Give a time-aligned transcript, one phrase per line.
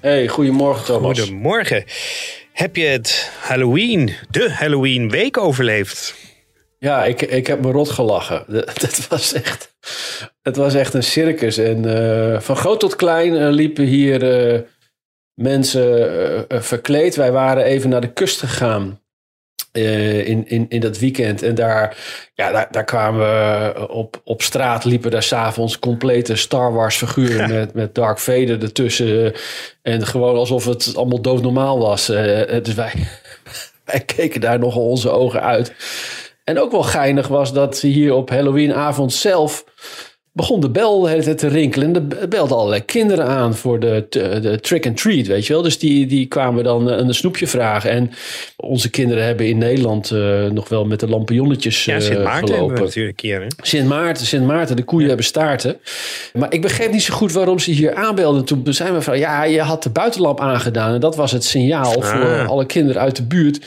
[0.00, 1.20] Hey, goedemorgen Thomas.
[1.20, 1.84] Goedemorgen.
[2.52, 6.14] Heb je het Halloween, de Halloween week overleefd?
[6.78, 8.44] Ja, ik, ik heb me rot gelachen.
[8.80, 9.74] Dat was echt,
[10.42, 11.58] het was echt een circus.
[11.58, 14.60] En eh, van groot tot klein eh, liepen hier eh,
[15.34, 17.16] mensen verkleed.
[17.16, 19.00] Wij waren even naar de kust gegaan.
[19.72, 21.42] Eh, in, in, in dat weekend.
[21.42, 21.96] En daar,
[22.34, 27.50] ja, daar, daar kwamen we op, op straat, liepen daar s'avonds complete Star Wars figuren
[27.50, 29.32] met, met Dark Vader ertussen.
[29.82, 32.08] En gewoon alsof het allemaal doodnormaal was.
[32.08, 32.92] Eh, dus wij,
[33.84, 35.72] wij keken daar nogal onze ogen uit.
[36.44, 39.64] En ook wel geinig was dat hier op Halloweenavond zelf
[40.38, 41.94] begon de bel de hele tijd te rinkelen.
[41.94, 45.62] En er belden allerlei kinderen aan voor de, de trick and treat, weet je wel.
[45.62, 47.90] Dus die, die kwamen dan een snoepje vragen.
[47.90, 48.10] En
[48.56, 52.54] onze kinderen hebben in Nederland eh, nog wel met de lampionnetjes Ja, eh, Sint Maarten
[52.54, 52.74] gelopen.
[52.82, 53.40] natuurlijk een keer.
[53.40, 53.46] Hè?
[53.62, 55.76] Sint Maarten, Sint Maarten, de koeien hebben staarten.
[56.32, 58.44] Maar ik begreep niet zo goed waarom ze hier aanbelden.
[58.44, 60.94] Toen zijn we van, ja, je had de buitenlamp aangedaan.
[60.94, 62.08] En dat was het signaal Ah.
[62.08, 63.58] voor alle kinderen uit de buurt.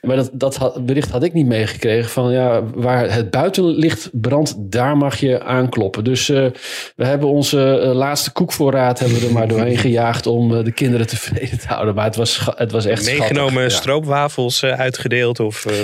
[0.00, 2.10] Maar dat, dat had, bericht had ik niet meegekregen.
[2.10, 6.04] Van ja, waar het buitenlicht brandt, daar mag je aankloppen.
[6.04, 6.46] Dus eh,
[6.96, 10.72] we hebben onze eh, laatste koekvoorraad hebben we er maar doorheen gejaagd om eh, de
[10.72, 11.94] kinderen tevreden te houden.
[11.94, 15.66] Maar het was, het was echt Meegenomen schattig, stroopwafels eh, uitgedeeld of...
[15.66, 15.74] eh,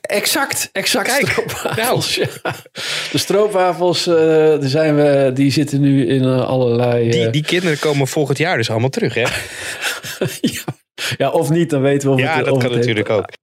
[0.00, 1.06] Exact, exact.
[1.08, 2.14] Kijk, stroopwafels.
[2.14, 2.26] ja.
[3.12, 7.10] De stroopwafels, eh, daar zijn we, die zitten nu in allerlei...
[7.10, 9.20] die, die kinderen komen volgend jaar dus allemaal terug, hè?
[10.40, 10.62] ja.
[11.16, 13.10] Ja, of niet, dan weten we of Ja, het, dat of kan het heeft- natuurlijk
[13.10, 13.38] ook.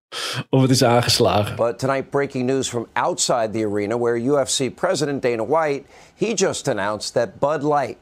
[0.49, 1.55] Of het is aangeslagen.
[1.55, 5.83] But tonight, breaking news from outside the arena where UFC President Dana White,
[6.17, 7.95] he just announced that Bud Light,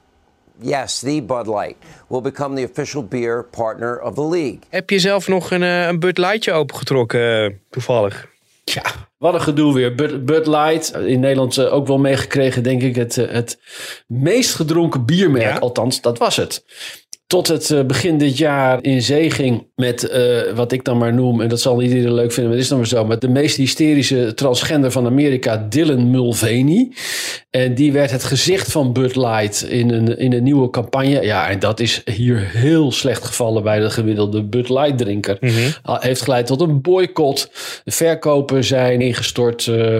[0.61, 1.75] yes, the Bud Light,
[2.07, 4.59] will become the official beer partner of the league.
[4.69, 8.33] Heb je zelf nog een, eh, een Bud Lightje opengetrokken, eh, toevallig?
[8.63, 8.83] Ja,
[9.17, 9.95] wat een gedoe weer.
[9.95, 13.59] Bud, Bud Light, in Nederland eh, ook wel meegekregen, denk ik, het, het
[14.07, 15.53] meest gedronken biermerk.
[15.53, 15.57] Ja?
[15.57, 16.63] Althans, dat was het.
[17.27, 21.13] Tot het eh, begin dit jaar in zee ging met eh, wat ik dan maar
[21.13, 23.27] noem, en dat zal niet iedereen leuk vinden, maar is dan maar zo, met de
[23.27, 26.91] meest hysterische transgender van Amerika, Dylan Mulvaney.
[27.49, 31.21] En die werd het gezicht van Bud Light in een, in een nieuwe campagne.
[31.21, 35.39] Ja, en dat is hier heel slecht gevallen bij de gemiddelde Bud Light drinker.
[35.81, 37.49] Ah, Heeft geleid tot een boycott.
[37.83, 39.67] De verkopen zijn ingestort.
[39.67, 39.97] Eh,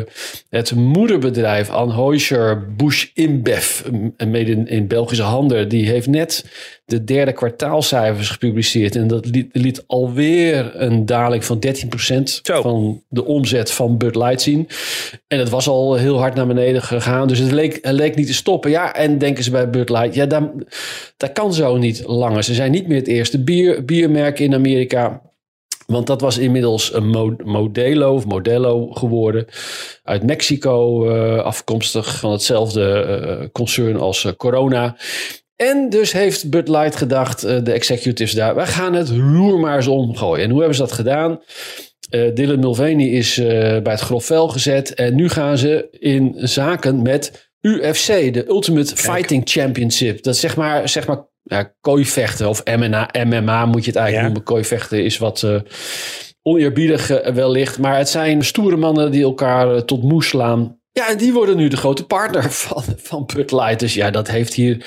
[0.50, 3.82] het moederbedrijf Anheuser-Busch InBev,
[4.18, 6.46] een mede in, in Belgische handen, die heeft net
[6.86, 8.96] de derde kwartaalcijfers gepubliceerd.
[8.96, 12.62] En dat liet, liet alweer een daling van 13% Zo.
[12.62, 14.68] van de omzet van Bud Light zien.
[15.28, 17.28] En het was al heel hard naar beneden gegaan.
[17.28, 18.72] Dus het leek, het leek niet te stoppen.
[18.72, 20.44] Ja, en denken ze bij Bud Light, ja, dat,
[21.18, 22.44] dat kan zo niet langer.
[22.44, 25.22] Ze zijn niet meer het eerste bier, biermerk in Amerika.
[25.86, 29.46] Want dat was inmiddels een Mo- Modelo of Modelo geworden.
[30.04, 34.96] Uit Mexico, eh, afkomstig van hetzelfde eh, concern als eh, Corona.
[35.56, 39.76] En dus heeft Bud Light gedacht, eh, de executives daar, wij gaan het roer maar
[39.76, 40.44] eens omgooien.
[40.44, 41.40] En hoe hebben ze dat gedaan?
[42.10, 43.46] Eh, Dylan Mulvaney is eh,
[43.82, 44.94] bij het grof vel gezet.
[44.94, 50.24] En nu gaan ze in zaken met UFC, de Ultimate Fighting Championship.
[50.24, 54.16] Dat is zeg maar, zeg maar ja, kooivechten of MMA, MMA moet je het eigenlijk
[54.16, 54.22] Ja.
[54.22, 54.44] noemen.
[54.44, 55.56] Kooivechten is wat eh,
[56.42, 57.80] oneerbiedig wellicht.
[57.80, 60.80] Maar het zijn stoere mannen die elkaar tot moe slaan.
[60.92, 63.80] Ja, en die worden nu de grote partner van, van Bud Light.
[63.80, 64.86] Dus ja, dat heeft hier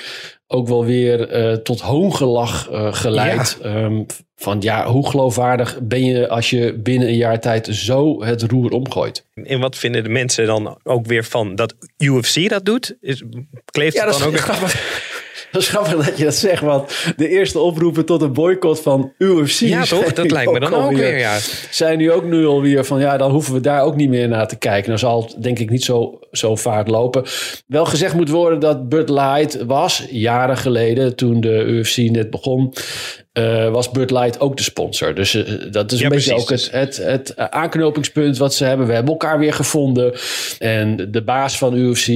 [0.51, 3.57] ook wel weer eh, tot hoongelach eh, geleid.
[3.61, 4.03] Ehm,
[4.35, 8.71] van ja, hoe geloofwaardig ben je als je binnen een jaar tijd zo het roer
[8.71, 9.25] omgooit?
[9.33, 12.97] En wat vinden de mensen dan ook weer van dat UFC dat doet?
[13.01, 13.23] Is,
[13.65, 14.69] kleeft Ja, het dat dan is ook...
[15.51, 19.13] Dat is grappig dat je dat zegt, want de eerste oproepen tot een boycott van
[19.17, 19.59] UFC...
[19.59, 20.13] Ja, toch?
[20.13, 21.37] Dat lijkt me dan ook weer, ja.
[21.69, 24.47] Zijn nu ook nu alweer van, ja, dan hoeven we daar ook niet meer naar
[24.47, 24.89] te kijken.
[24.89, 27.23] Dan zal het denk ik niet zo, zo vaart lopen.
[27.67, 32.73] Wel gezegd moet worden dat Bud Light was, jaren geleden, toen de UFC net begon...
[33.33, 35.15] eh, was Bud Light ook de sponsor.
[35.15, 36.41] Dus eh, dat is een beetje precies.
[36.41, 38.87] ook het, het, het aanknopingspunt wat ze hebben.
[38.87, 40.13] We hebben elkaar weer gevonden.
[40.59, 42.07] En de baas van UFC,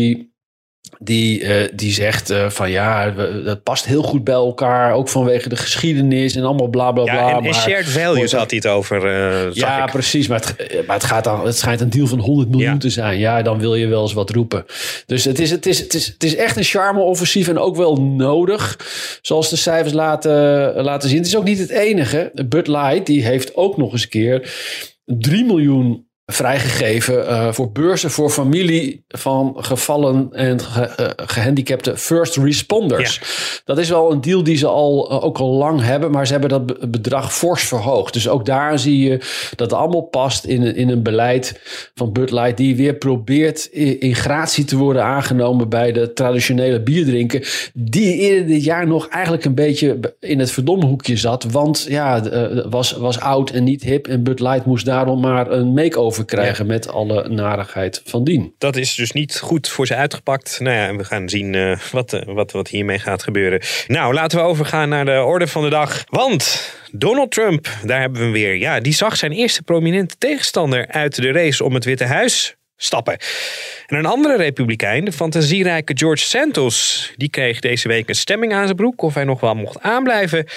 [0.99, 4.93] die, eh, die zegt eh, van ja, we- dat past heel goed bij elkaar.
[4.93, 7.13] Ook vanwege de geschiedenis en allemaal bla bla bla.
[7.13, 9.91] Ja, en, en maar- shared values had hij het over, eh, ja, ik.
[9.91, 10.27] precies.
[10.27, 12.77] Maar, het, maar het, gaat dan, het schijnt een deal van 100 miljoen Ja.
[12.77, 13.19] te zijn.
[13.19, 14.65] Ja, dan wil je wel eens wat roepen.
[15.05, 18.01] Dus het is, het is, het is, het is echt een charme-offensief en ook wel
[18.01, 18.79] nodig.
[19.21, 20.31] Zoals de cijfers laten,
[20.83, 21.17] laten zien.
[21.17, 22.31] Het is ook niet het enige.
[22.45, 24.51] Bud Light die heeft ook nog eens een keer
[25.05, 32.37] 3 miljoen vrijgegeven eh, voor beurzen voor familie van gevallen en ge- eh, gehandicapte first
[32.37, 33.21] responders.
[33.65, 36.31] Dat is wel een deal die ze al, eh, ook al lang hebben, maar ze
[36.31, 38.13] hebben dat be- bedrag fors verhoogd.
[38.13, 39.17] Dus ook daar zie je
[39.55, 41.59] dat het allemaal past in, een- in een beleid
[41.95, 46.81] van Bud Light die weer probeert in, in gratie te worden aangenomen bij de traditionele
[46.81, 47.43] bierdrinken,
[47.73, 52.21] die eerder dit jaar nog eigenlijk een beetje in het verdomme hoekje zat, want ja,
[52.69, 56.65] was, was oud en niet hip en Bud Light moest daarom maar een make-over krijgen
[56.65, 58.53] met alle narigheid van dien.
[58.57, 60.59] Dat is dus niet goed voor ze uitgepakt.
[60.59, 63.61] Nou ja, en we gaan zien eh, wat, eh, wat, wat hiermee gaat gebeuren.
[63.87, 66.03] Nou, laten we overgaan naar de orde van de dag.
[66.09, 68.55] Want Donald Trump, daar hebben we hem weer.
[68.55, 73.17] Ja, die zag zijn eerste prominente tegenstander uit de race om het Witte Huis stappen.
[73.85, 78.65] En een andere republikein, de fantasierijke George Santos, die kreeg deze week een stemming aan
[78.65, 80.47] zijn broek of hij nog wel mocht aanblijven.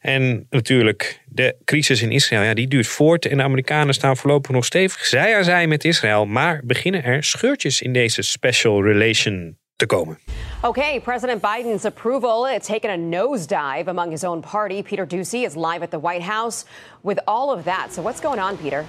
[0.00, 4.50] En natuurlijk de crisis in Israël, ja, die duurt voort en de Amerikanen staan voorlopig
[4.50, 9.56] nog stevig zij aan zij met Israël, maar beginnen er scheurtjes in deze special relation
[9.76, 10.18] te komen.
[10.62, 14.82] Okay, President Biden's approval it's taken a nosedive among his own party.
[14.82, 16.64] Peter Ducey is live at the White House
[17.00, 17.92] with all of that.
[17.92, 18.84] So what's going on, Peter?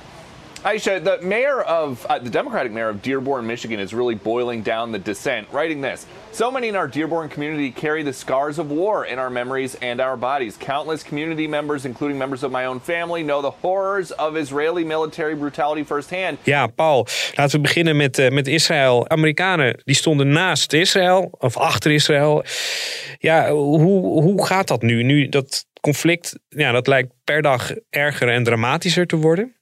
[0.65, 4.91] Aisha, the mayor of uh, the Democratic mayor of Dearborn, Michigan, is really boiling down
[4.91, 6.07] the dissent, writing this.
[6.31, 10.01] So many in our Dearborn community carry the scars of war in our memories and
[10.01, 10.57] our bodies.
[10.57, 15.35] Countless community members, including members of my own family, know the horrors of Israeli military
[15.35, 16.37] brutality firsthand.
[16.43, 19.09] Ja, Paul, laten we beginnen met, eh, met Israël.
[19.09, 22.43] Amerikanen die stonden naast Israël of achter Israël.
[23.19, 25.03] Ja, hoe, hoe gaat dat nu?
[25.03, 29.55] Nu dat conflict, ja, dat lijkt per dag erger en dramatischer te worden.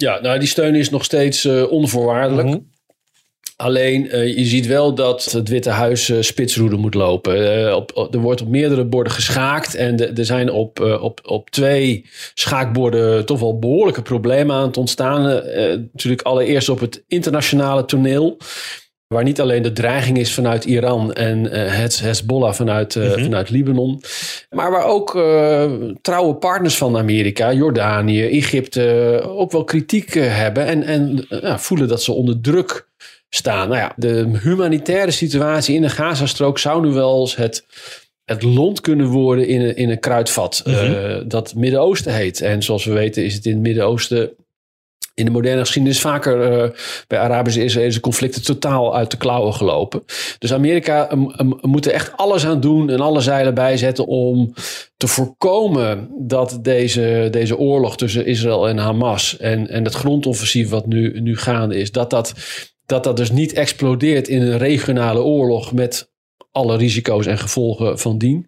[0.00, 2.58] Ja, nou die steun is nog steeds eh, onvoorwaardelijk.
[3.56, 7.76] Alleen eh, je ziet wel dat het Witte Huis eh, spitsroede moet lopen.
[7.76, 9.74] Op, op- er wordt op meerdere borden geschaakt.
[9.74, 14.76] En de- er zijn op, op, op twee schaakborden toch wel behoorlijke problemen aan het
[14.76, 15.22] ontstaan.
[15.92, 18.36] Natuurlijk allereerst op het internationale toneel.
[19.14, 23.50] Waar niet alleen de dreiging is vanuit Iran en eh, het Hezbollah vanuit, eh, vanuit
[23.50, 24.02] Libanon.
[24.50, 25.72] Maar waar ook eh,
[26.02, 30.66] trouwe partners van Amerika, Jordanië, Egypte, ook wel kritiek hebben.
[30.66, 32.88] En, en ja, voelen dat ze onder druk
[33.28, 33.68] staan.
[33.68, 37.64] Nou ja, de humanitaire situatie in de Gazastrook zou nu wel eens het,
[38.24, 40.62] het lont kunnen worden in een, in een kruidvat.
[40.64, 42.40] eh, dat Midden-Oosten heet.
[42.40, 44.30] En zoals we weten is het in het Midden-Oosten
[45.20, 46.70] in de moderne geschiedenis vaker eh,
[47.06, 50.02] bij Arabische en Israëlische conflicten totaal uit de klauwen gelopen.
[50.38, 51.08] Dus Amerika
[51.60, 54.54] moet er echt alles aan doen en alle zeilen bijzetten om
[54.96, 60.86] te voorkomen dat deze, deze oorlog tussen Israël en Hamas en, en het grondoffensief wat
[60.86, 62.34] nu, nu gaande is, dat dat,
[62.86, 66.10] dat dat dus niet explodeert in een regionale oorlog met
[66.52, 68.46] alle risico's en gevolgen van dien.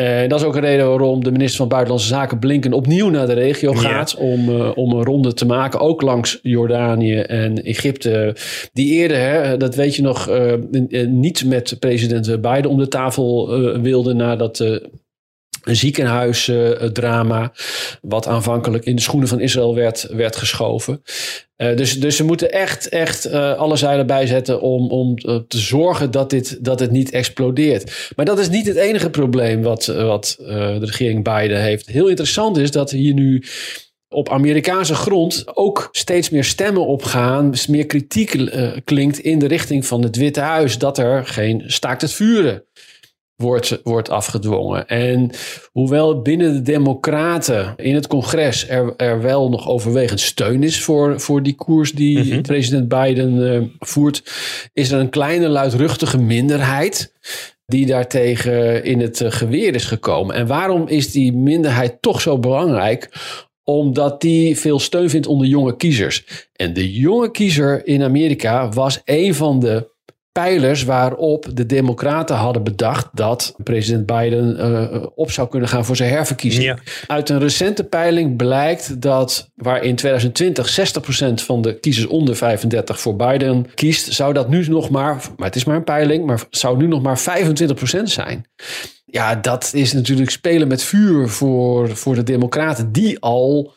[0.00, 3.26] En dat is ook een reden waarom de minister van Buitenlandse Zaken Blinken opnieuw naar
[3.26, 4.16] de regio gaat.
[4.16, 8.36] Om, eh, om een ronde te maken, ook langs Jordanië en Egypte.
[8.72, 10.52] Die eerder, hè, dat weet je nog, eh,
[11.06, 13.48] niet met president Biden om de tafel
[13.80, 17.52] wilde nadat een ziekenhuisdrama,
[18.02, 21.02] wat aanvankelijk in de schoenen van Israël werd, werd geschoven.
[21.60, 25.58] Eh, dus, dus ze moeten echt, echt eh, alle zeilen bijzetten om, om eh, te
[25.58, 28.12] zorgen dat, dit, dat het niet explodeert.
[28.16, 31.86] Maar dat is niet het enige probleem wat, wat de regering Biden heeft.
[31.86, 33.42] Heel interessant is dat hier nu
[34.08, 38.50] op Amerikaanse grond ook steeds meer stemmen opgaan, meer kritiek
[38.84, 42.64] klinkt in de richting van het Witte Huis dat er geen staakt het vuren
[43.40, 44.88] wordt, wordt afgedwongen.
[44.88, 45.30] En
[45.72, 51.20] hoewel binnen de Democraten in het congres er, er wel nog overwegend steun is voor,
[51.20, 54.22] voor die koers die president Biden eh, voert,
[54.72, 57.12] is er een kleine luidruchtige minderheid
[57.66, 60.34] die daartegen in het eh, geweer is gekomen.
[60.34, 63.08] En waarom is die minderheid toch zo belangrijk?
[63.64, 66.48] Omdat die veel steun vindt onder jonge kiezers.
[66.52, 69.98] En de jonge kiezer in Amerika was een van de
[70.32, 75.96] pijlers waarop de Democraten hadden bedacht dat president Biden uh, op zou kunnen gaan voor
[75.96, 76.64] zijn herverkiezing.
[76.64, 76.78] Ja.
[77.06, 80.94] Uit een recente peiling blijkt dat waar in 2020
[81.40, 85.46] 60% van de kiezers onder 35 voor Biden kiest, zou dat nu nog maar, maar
[85.46, 87.20] het is maar een peiling, maar zou nu nog maar
[87.98, 88.46] 25% zijn.
[89.04, 93.74] Ja, dat is natuurlijk spelen met vuur voor, voor de Democraten, die al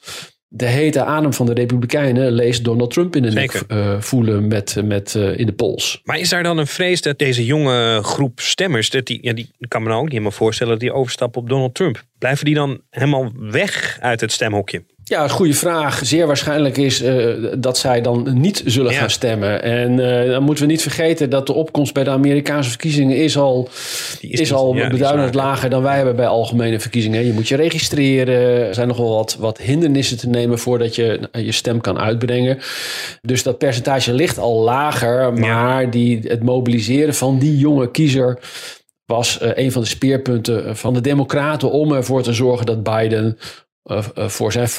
[0.56, 4.82] de hete adem van de Republikeinen lees Donald Trump in de nek uh, voelen met,
[4.84, 6.02] met, uh, in de pols.
[6.04, 9.50] Maar is daar dan een vrees dat deze jonge groep stemmers, dat die, ja, die
[9.68, 12.04] kan me nou ook niet helemaal voorstellen dat die overstappen op Donald Trump?
[12.18, 14.84] Blijven die dan helemaal weg uit het stemhokje?
[15.14, 16.00] Ja, goede vraag.
[16.04, 19.00] Zeer waarschijnlijk is uh, dat zij dan niet zullen ja.
[19.00, 19.64] gaan stemmen.
[19.64, 23.38] En uh, dan moeten we niet vergeten dat de opkomst bij de Amerikaanse verkiezingen is
[23.38, 23.70] al,
[24.20, 27.26] is, is al ja, beduidend lager dan wij hebben bij algemene verkiezingen.
[27.26, 28.68] Je moet je registreren.
[28.68, 32.60] Er zijn nog wel wat, wat hindernissen te nemen voordat je je stem kan uitbrengen.
[33.22, 35.34] Dus dat percentage ligt al lager.
[35.34, 35.90] Maar ja.
[35.90, 38.40] die, het mobiliseren van die jonge kiezer
[39.06, 43.38] was uh, een van de speerpunten van de Democraten om ervoor te zorgen dat Biden
[44.16, 44.70] voor zijn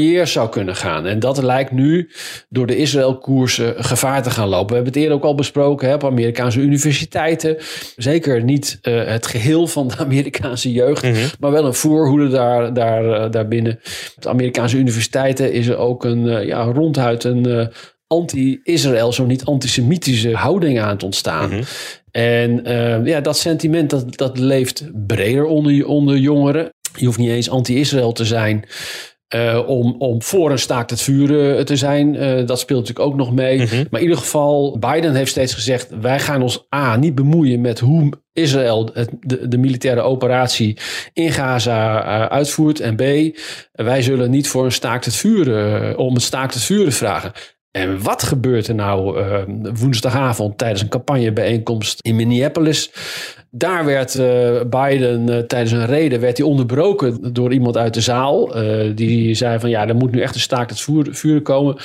[0.00, 1.06] years zou kunnen gaan.
[1.06, 2.10] En dat lijkt nu
[2.48, 4.68] door de Israël-koersen gevaar te gaan lopen.
[4.68, 7.56] We hebben het eerder ook al besproken hè, op Amerikaanse universiteiten.
[7.96, 11.28] Zeker niet uh, het geheel van de Amerikaanse jeugd, mm -hmm.
[11.40, 13.72] maar wel een voorhoede daar, daar, daarbinnen.
[14.16, 17.70] Op de Amerikaanse universiteiten is er ook een ja, ronduit een
[18.06, 21.50] anti-Israël, zo niet antisemitische houding aan het ontstaan.
[21.50, 21.64] Mm -hmm.
[22.10, 26.73] En uh, ja, dat sentiment dat, dat leeft breder onder, onder jongeren.
[26.96, 28.64] Je hoeft niet eens anti-Israël te zijn.
[29.34, 32.14] Uh, om, om voor een staakt het vuren te zijn.
[32.14, 33.60] Uh, dat speelt natuurlijk ook nog mee.
[33.60, 33.86] Mm -hmm.
[33.90, 37.78] Maar in ieder geval, Biden heeft steeds gezegd: wij gaan ons A niet bemoeien met
[37.78, 40.76] hoe Israël het, de, de, militaire operatie
[41.12, 42.80] in Gaza uitvoert.
[42.80, 43.02] En B,
[43.72, 47.32] wij zullen niet voor een staakt het vuren, om een staakt het vuren vragen.
[47.76, 49.38] En wat gebeurt er nou uh,
[49.74, 52.90] woensdagavond tijdens een campagnebijeenkomst in Minneapolis?
[53.50, 58.00] Daar werd uh, Biden uh, tijdens een reden werd hij onderbroken door iemand uit de
[58.00, 58.54] zaal.
[58.94, 60.80] die zei van ja, er moet nu echt een staakt het
[61.16, 61.76] vuren komen.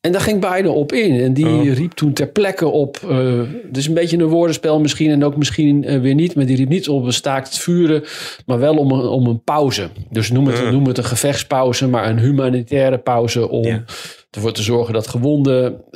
[0.00, 1.20] En daar ging Biden op in.
[1.20, 1.74] En die oh.
[1.74, 3.00] riep toen ter plekke op.
[3.10, 5.10] Uh, dus een beetje een woordenspel misschien.
[5.10, 6.34] En ook misschien uh, weer niet.
[6.34, 8.02] Maar die riep niet op een staakt het vuren.
[8.46, 9.88] Maar wel om een, om een pauze.
[10.10, 10.70] Dus noem het, uh.
[10.70, 11.88] noem het een gevechtspauze.
[11.88, 13.48] Maar een humanitaire pauze.
[13.48, 13.80] Om yeah.
[14.30, 15.90] Ervoor te zorgen dat gewonden.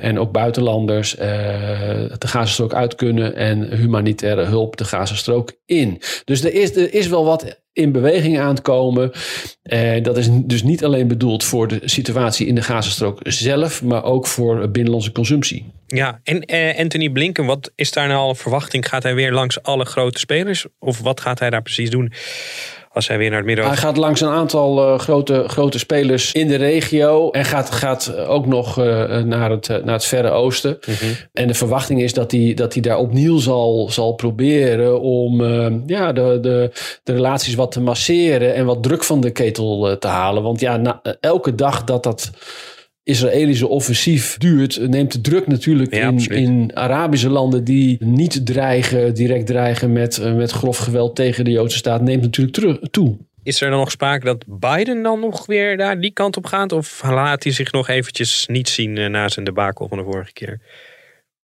[0.00, 1.14] en ook buitenlanders.
[1.14, 3.36] de Gazastrook uit kunnen.
[3.36, 6.00] En humanitaire hulp de Gazastrook in.
[6.24, 9.12] Dus er is, er is wel wat in beweging aan het komen.
[9.62, 14.04] Uh, dat is dus niet alleen bedoeld voor de situatie in de Gazastrook zelf, maar
[14.04, 15.72] ook voor binnenlandse consumptie.
[15.86, 16.44] Ja, en
[16.78, 18.88] Anthony Blinken, wat is daar nou al verwachting?
[18.88, 20.66] Gaat hij weer langs alle grote spelers?
[20.78, 22.12] Of wat gaat hij daar precies doen?
[22.96, 23.66] Als hij weer naar het midden.
[23.66, 27.30] Hij gaat langs een aantal uh, grote, grote spelers in de regio.
[27.30, 30.78] En gaat, gaat ook nog uh, naar, het, naar het Verre Oosten.
[30.86, 31.16] Mm -hmm.
[31.32, 35.66] En de verwachting is dat hij, dat hij daar opnieuw zal, zal proberen om uh,
[35.86, 36.70] ja, de, de,
[37.02, 38.54] de relaties wat te masseren.
[38.54, 40.42] En wat druk van de ketel te halen.
[40.42, 42.30] Want ja, na, elke dag dat dat.
[43.06, 49.14] Israëlische offensief duurt, neemt de druk natuurlijk ja, in, in, Arabische landen die niet dreigen,
[49.14, 53.16] direct dreigen met, met grof geweld tegen de Joodse staat, neemt natuurlijk terug, toe.
[53.42, 56.72] Is er dan nog sprake dat Biden dan nog weer daar die kant op gaat?
[56.72, 60.60] Of laat hij zich nog eventjes niet zien na zijn debakel van de vorige keer?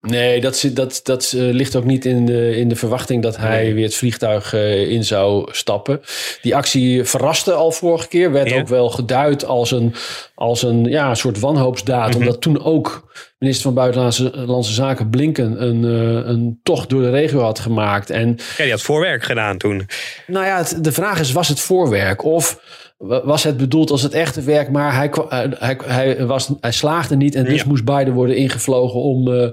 [0.00, 3.62] Nee, dat, dat, dat uh, ligt ook niet in de, in de verwachting dat hij
[3.62, 3.74] nee.
[3.74, 6.00] weer het vliegtuig uh, in zou stappen.
[6.42, 8.32] Die actie verraste al vorige keer.
[8.32, 8.58] Werd ja.
[8.58, 9.94] ook wel geduid als een,
[10.34, 12.06] als een ja, soort wanhoopsdaad.
[12.06, 12.20] Mm -hmm.
[12.20, 17.40] Omdat toen ook minister van Buitenlandse Zaken Blinken een, uh, een tocht door de regio
[17.40, 18.10] had gemaakt.
[18.10, 19.86] En, ja, die had voorwerk gedaan toen.
[20.26, 22.24] Nou ja, het, de vraag is, was het voorwerk?
[22.24, 22.60] Of
[22.98, 25.10] was het bedoeld als het echte werk, maar hij,
[25.58, 27.68] hij, hij, was, hij slaagde niet en dus ja.
[27.68, 29.50] moest Biden worden ingevlogen om, uh,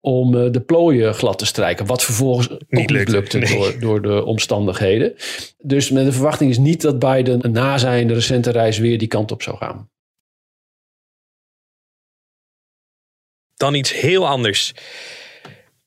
[0.00, 1.86] om uh, de plooien glad te strijken.
[1.86, 3.58] Wat vervolgens niet, niet lukte, nee.
[3.58, 5.14] door, door de omstandigheden.
[5.58, 9.32] Dus met de verwachting is niet dat Biden na zijn recente reis weer die kant
[9.32, 9.90] op zou gaan.
[13.54, 14.74] Dan iets heel anders.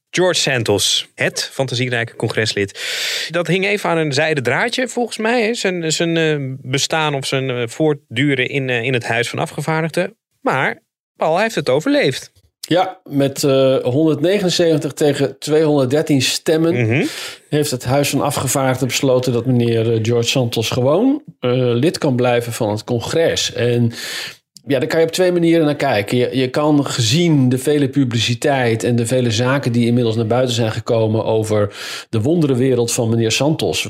[0.10, 2.80] George Santos, het fantasierijke congreslid.
[3.30, 5.54] Dat hing even aan een zijden draadje, volgens mij.
[5.54, 10.18] Zijn, zijn bestaan of zijn voortduren in, in het Huis van Afgevaardigden.
[10.42, 10.84] Maar
[11.16, 12.32] Paul heeft het overleefd.
[12.60, 17.08] Ja, met uh, 179 tegen 213 stemmen mm -hmm.
[17.50, 22.54] heeft het Huis van Afgevaardigden besloten dat meneer George Santos gewoon uh, lid kan blijven
[22.54, 23.54] van het congres.
[23.54, 23.92] En
[24.67, 26.17] ja, daar kan je op twee manieren naar kijken.
[26.17, 30.55] Je, je kan gezien de vele publiciteit en de vele zaken die inmiddels naar buiten
[30.55, 31.75] zijn gekomen over
[32.09, 33.89] de wonderenwereld van meneer Santos.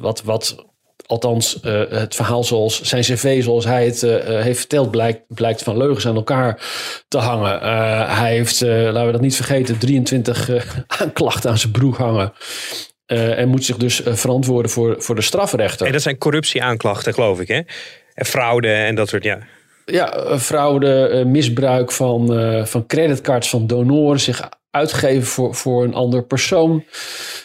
[0.00, 0.68] Wat, wat
[1.06, 4.12] Althans, uh, het verhaal zoals zijn cv, zoals hij het uh,
[4.42, 6.62] heeft verteld, blijkt, blijkt van leugens aan elkaar
[7.08, 7.60] te hangen.
[8.16, 10.50] Hij heeft, laten we dat niet vergeten, 23
[11.02, 12.32] aanklachten aan zijn broek hangen.
[13.06, 15.86] en moet zich dus verantwoorden voor, voor de strafrechter.
[15.86, 17.60] En dat zijn corruptieaanklachten, geloof ik, hè?
[18.14, 19.38] En fraude en dat soort, ja.
[19.84, 22.26] Ja, fraude, misbruik van,
[22.66, 26.84] van creditcards van donoren, zich uitgeven voor, voor een ander persoon.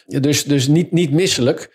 [0.06, 1.70] Dus, dus niet, niet misselijk.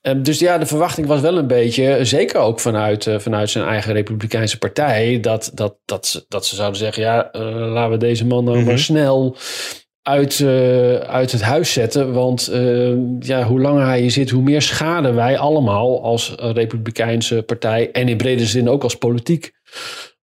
[0.00, 3.92] Ehm, dus ja, de verwachting was wel een beetje, zeker ook vanuit, vanuit zijn eigen
[3.92, 7.42] Republikeinse partij, dat, dat, dat, ze, dat ze zouden zeggen: ja, uh,
[7.72, 8.76] laten we deze man dan maar mhm.
[8.76, 9.36] snel
[10.04, 12.12] uit, uh, uit het huis zetten.
[12.12, 17.42] Want ehm, ja, hoe langer hij hier zit, hoe meer schade wij allemaal als Republikeinse
[17.42, 19.52] partij en in brede zin ook als politiek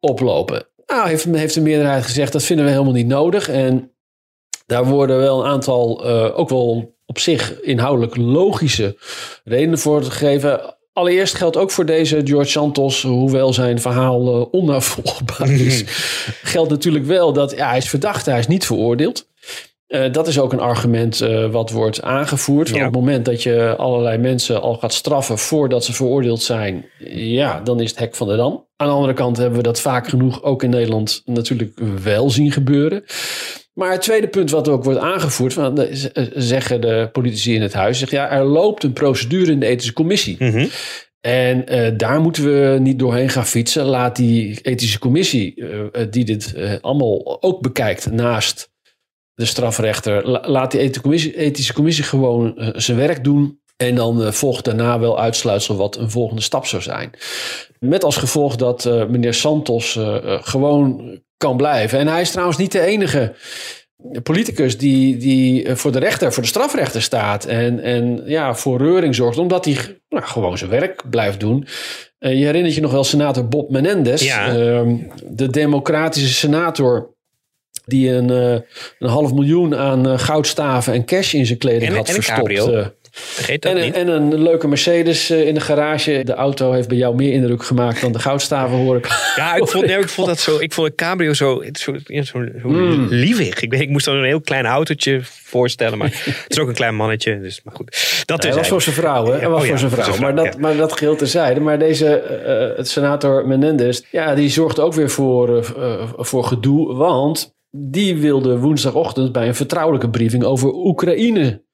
[0.01, 0.67] oplopen.
[0.87, 3.49] Nou, heeft, heeft de meerderheid gezegd: dat vinden we helemaal niet nodig.
[3.49, 3.91] En
[4.67, 6.05] daar worden wel een aantal
[6.35, 8.97] ook wel op zich inhoudelijk logische
[9.45, 10.77] redenen voor gegeven.
[10.93, 15.85] Allereerst geldt ook voor deze George Santos, hoewel zijn verhaal uh, onnavolgbaar is,
[16.43, 19.29] geldt natuurlijk wel dat ja, hij is verdacht, hij is niet veroordeeld.
[19.89, 22.69] Uh, dat is ook een argument uh, wat wordt aangevoerd.
[22.69, 22.75] Ja.
[22.75, 26.85] Op het moment dat je allerlei mensen al gaat straffen voordat ze veroordeeld zijn,
[27.15, 28.67] ja, dan is het hek van de dam.
[28.77, 32.53] Aan de andere kant hebben we dat vaak genoeg ook in Nederland natuurlijk wel zien
[32.53, 33.05] gebeuren.
[33.75, 37.73] Maar het tweede punt wat ook wordt aangevoerd, van, eh, zeggen de politici in het
[37.73, 40.37] huis, zeg, ja, er loopt een procedure in de ethische commissie.
[40.39, 40.67] Mhm.
[41.21, 43.85] En uh, daar moeten we niet doorheen gaan fietsen.
[43.85, 48.73] Laat die ethische commissie, uh, die dit uh, allemaal ook bekijkt naast
[49.35, 53.63] de strafrechter, la laat die ethische commissie, ethische commissie gewoon zijn werk doen.
[53.77, 57.11] En dan volgt daarna wel uitsluitsel wat een volgende stap zou zijn.
[57.79, 61.99] Met als gevolg dat meneer Santos gewoon kan blijven.
[61.99, 63.35] En hij is trouwens niet de enige
[64.23, 67.45] politicus die, die voor de rechter, voor de strafrechter staat.
[67.45, 71.67] En, en ja, voor reuring zorgt, omdat hij nou, gewoon zijn werk blijft doen.
[72.19, 74.57] Je herinnert je nog wel senator Bob Menendez, ja.
[74.57, 74.83] uh,
[75.25, 77.14] de democratische senator.
[77.87, 78.59] Die een, uh,
[78.99, 82.93] een half miljoen aan eh, goudstaven en cash in zijn kleding en, had en verstopt.
[83.17, 83.95] Vergeet dat en, niet.
[83.95, 86.23] en een leuke Mercedes eh, in de garage.
[86.25, 89.07] De auto heeft bij jou meer indruk gemaakt dan de goudstaven, hoor ik.
[89.37, 90.59] Ja, ik vond, nee, ik vond dat zo.
[90.59, 93.07] Ik vond een cabrio zo, zo, zo, zo mm.
[93.09, 93.61] lievig.
[93.61, 96.95] Ik, ik moest dan een heel klein autootje voorstellen, maar het is ook een klein
[96.95, 97.41] mannetje.
[97.41, 98.55] Dus, maar goed, dat ja, is.
[98.55, 99.41] was voor zijn vrouw, hè?
[99.41, 100.05] Ja, was oh, voor zijn vrouw.
[100.05, 100.21] vrouw.
[100.21, 100.61] Maar, dat, ja.
[100.61, 101.61] maar dat geheel terzijde.
[101.61, 102.23] Maar deze
[102.71, 108.17] uh, het senator Menendez, ja, die zorgt ook weer voor, uh, voor gedoe, want die
[108.17, 111.65] wilde woensdagochtend bij een vertrouwelijke briefing over Oekraïne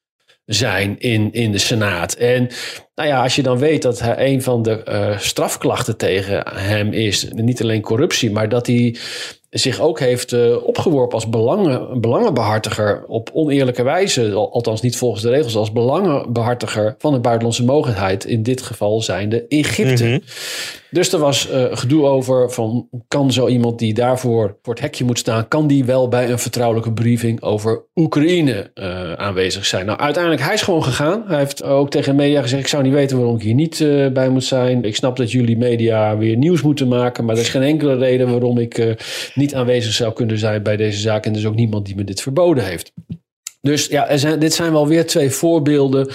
[0.45, 2.15] zijn in, in de Senaat.
[2.15, 2.49] En
[2.95, 6.93] nou ja, als je dan weet dat hij een van de uh, strafklachten tegen hem
[6.93, 8.97] is, niet alleen corruptie, maar dat hij
[9.51, 15.29] zich ook heeft uh, opgeworpen als belangen, belangenbehartiger op oneerlijke wijze, althans niet volgens de
[15.29, 20.05] regels, als belangenbehartiger van de buitenlandse mogendheid, in dit geval zijnde Egypte.
[20.05, 20.19] Mhm.
[20.91, 25.05] Dus er was uh, gedoe over van kan zo iemand die daarvoor voor het hekje
[25.05, 29.87] moet staan, kan die wel bij een vertrouwelijke briefing over Oekraïne uh, aanwezig zijn?
[29.87, 31.25] Nou, uiteindelijk hij is gewoon gegaan.
[31.27, 34.09] Hij heeft ook tegen media gezegd: ik zou niet weten waarom ik hier niet uh,
[34.09, 34.85] bij moet zijn.
[34.85, 38.31] Ik snap dat jullie media weer nieuws moeten maken, maar er is geen enkele reden
[38.31, 38.97] waarom ik
[39.35, 41.27] niet aanwezig zou kunnen zijn bij deze zaak.
[41.27, 42.93] En er is ook niemand die me dit verboden heeft.
[43.61, 46.09] Dus ja, er zijn, dit zijn wel weer twee voorbeelden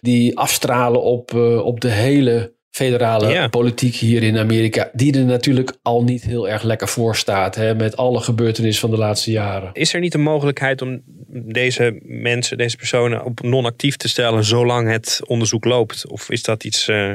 [0.00, 6.02] die afstralen op, op de hele federale politiek hier in Amerika, die er natuurlijk al
[6.02, 9.70] niet heel erg lekker voor staat, hè, met alle gebeurtenissen van de laatste jaren.
[9.72, 11.02] Is er niet een mogelijkheid om
[11.32, 16.06] deze mensen, deze personen op non-actief te stellen zolang het onderzoek loopt?
[16.06, 17.14] Of is dat iets eh,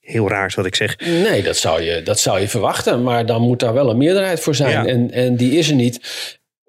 [0.00, 0.98] heel raars wat ik zeg?
[0.98, 4.40] Nee, dat zou, je, dat zou je verwachten, maar dan moet daar wel een meerderheid
[4.40, 4.70] voor zijn.
[4.70, 4.86] Ja.
[4.86, 6.00] En, en die is er niet.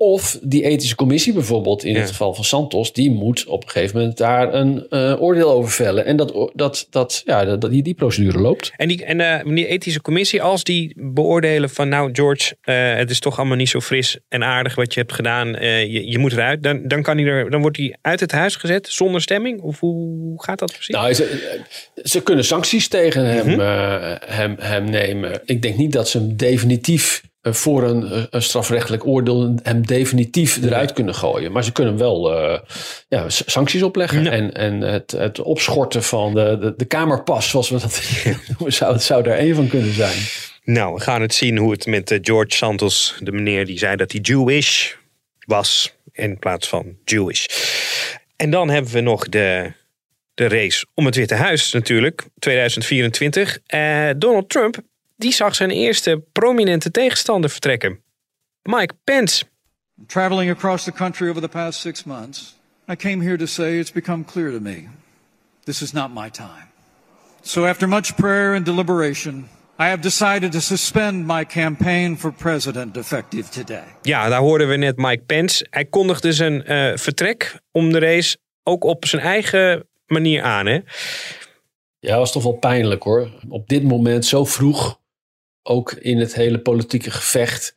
[0.03, 1.99] Of die ethische commissie bijvoorbeeld, in Ja.
[1.99, 5.71] het geval van Santos, die moet op een gegeven moment daar een eh, oordeel over
[5.71, 6.05] vellen.
[6.05, 8.71] En dat, dat, dat, ja, dat, die, die procedure loopt.
[8.77, 13.09] En die, en eh, die ethische commissie, als die beoordelen van nou George, eh, het
[13.09, 16.31] is toch allemaal niet zo fris en aardig wat je hebt gedaan, je, je moet
[16.31, 19.61] eruit, dan, dan, kan er, dan wordt hij uit het huis gezet zonder stemming?
[19.61, 20.95] Of hoe gaat dat precies?
[20.95, 21.59] Nou, ze,
[22.03, 24.17] ze kunnen sancties tegen hem, Mhm.
[24.25, 25.41] hem, hem nemen.
[25.45, 30.63] Ik denk niet dat ze hem definitief voor een, eh, een strafrechtelijk oordeel hem definitief
[30.63, 31.51] eruit kunnen gooien.
[31.51, 32.60] Maar ze kunnen wel eh,
[33.08, 34.23] ja, sancties opleggen.
[34.23, 34.32] Ja.
[34.32, 38.01] En, en het, het opschorten van de, de, de kamerpas, zoals we dat
[38.47, 40.17] noemen, zou, zou daar één van kunnen zijn.
[40.63, 43.95] Nou, we gaan het zien hoe het met eh, George Santos, de meneer die zei
[43.95, 44.93] dat hij Jewish
[45.45, 47.45] was in plaats van Jewish.
[48.36, 49.71] En dan hebben we nog de,
[50.34, 53.60] de race om het Witte Huis natuurlijk, 2024.
[53.65, 54.82] Eh, Donald Trump,
[55.21, 58.03] die zag zijn eerste prominente tegenstander vertrekken.
[58.62, 59.45] Mike Pence.
[60.07, 62.55] Traveling across the country over the past six months,
[62.89, 64.88] I came here to say it's become clear to me
[65.63, 66.69] this is not my time.
[67.41, 72.97] So after much prayer and deliberation, I have decided to suspend my campaign for president
[72.97, 73.84] effective today.
[74.01, 75.67] Ja, daar hoorden we net Mike Pence.
[75.69, 80.65] Hij kondigde zijn eh, vertrek om de race ook op zijn eigen manier aan.
[80.65, 80.79] Hè?
[81.99, 83.29] Ja, dat was toch wel pijnlijk hoor.
[83.49, 84.99] Op dit moment zo vroeg,
[85.63, 87.76] ook in het hele politieke gevecht,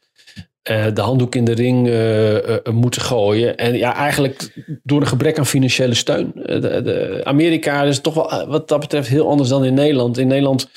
[0.65, 3.57] eh, de handdoek in de ring eh, eh, moeten gooien.
[3.57, 6.33] En ja, eigenlijk door een gebrek aan financiële steun.
[6.35, 10.19] De, de Amerika is toch wel wat dat betreft heel anders dan in Nederland.
[10.19, 10.69] In Nederland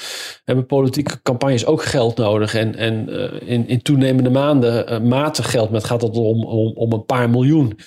[0.45, 2.53] hebben politieke campagnes ook geld nodig.
[2.53, 3.09] En, en
[3.45, 5.69] in, in toenemende maanden matig geld.
[5.69, 7.79] Maar het gaat om, om, om een paar miljoen.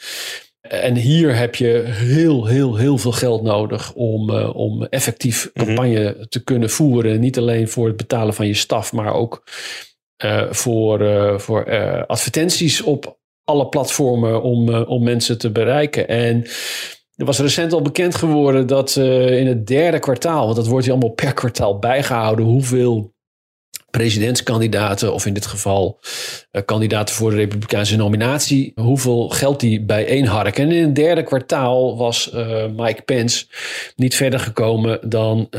[0.70, 6.26] En hier heb je heel, heel, heel veel geld nodig om, uh, om effectief campagne
[6.28, 7.20] te kunnen voeren.
[7.20, 9.42] Niet alleen voor het betalen van je staf, maar ook
[10.24, 11.64] uh, voor, uh, voor
[12.06, 16.08] advertenties op alle platformen om, om mensen te bereiken.
[16.08, 16.44] En
[17.14, 20.94] er was recent al bekend geworden dat in het derde kwartaal, want dat wordt hier
[20.94, 23.12] allemaal per kwartaal bijgehouden, hoeveel
[23.90, 25.98] presidentskandidaten, of in dit geval
[26.52, 30.64] uh, kandidaten voor de Republikeinse nominatie, hoeveel geld die bijeenharken.
[30.64, 33.46] En in het derde kwartaal was uh, Mike Pence
[33.96, 35.58] niet verder gekomen dan 3,3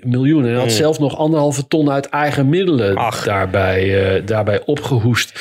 [0.00, 0.42] miljoen.
[0.42, 0.70] En hij had mm.
[0.70, 5.32] zelf nog anderhalve ton uit eigen middelen daarbij, daarbij opgehoest.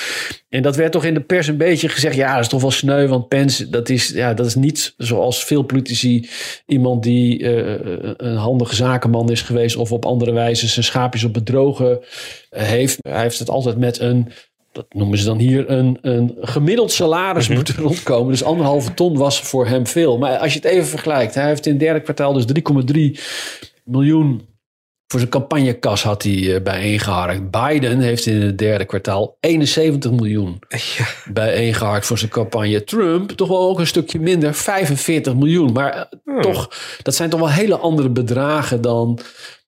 [0.56, 2.16] En dat werd toch in de pers een beetje gezegd.
[2.16, 3.08] Ja, dat is toch wel sneu.
[3.08, 6.30] Want Pence, dat is, ja, dat is niet zoals veel politici.
[6.66, 7.76] iemand die uh,
[8.18, 9.76] een handige zakenman is geweest.
[9.76, 12.00] of op andere wijze zijn schaapjes op bedrogen
[12.50, 12.98] heeft.
[13.02, 14.32] Hij heeft het altijd met een.
[14.72, 17.56] Dat noemen ze dan hier een, een gemiddeld salaris mm-hmm.
[17.56, 18.32] moeten rondkomen.
[18.32, 20.18] Dus anderhalve ton was voor hem veel.
[20.18, 21.36] Maar als je het even vergelijkt.
[21.36, 22.46] Hij heeft in het derde kwartaal dus
[23.16, 23.22] 3,3
[23.84, 24.42] miljoen
[25.16, 27.52] voor zijn campagnekas had hij uh, bijeengeharkt.
[27.52, 31.06] Biden heeft in het derde kwartaal 71 miljoen ja.
[31.34, 32.84] bijeengeharkt voor zijn campagne.
[32.84, 35.72] Trump toch wel ook een stukje minder, 45 miljoen.
[35.72, 36.70] Maar uh, toch,
[37.02, 39.20] dat zijn toch wel hele andere bedragen dan,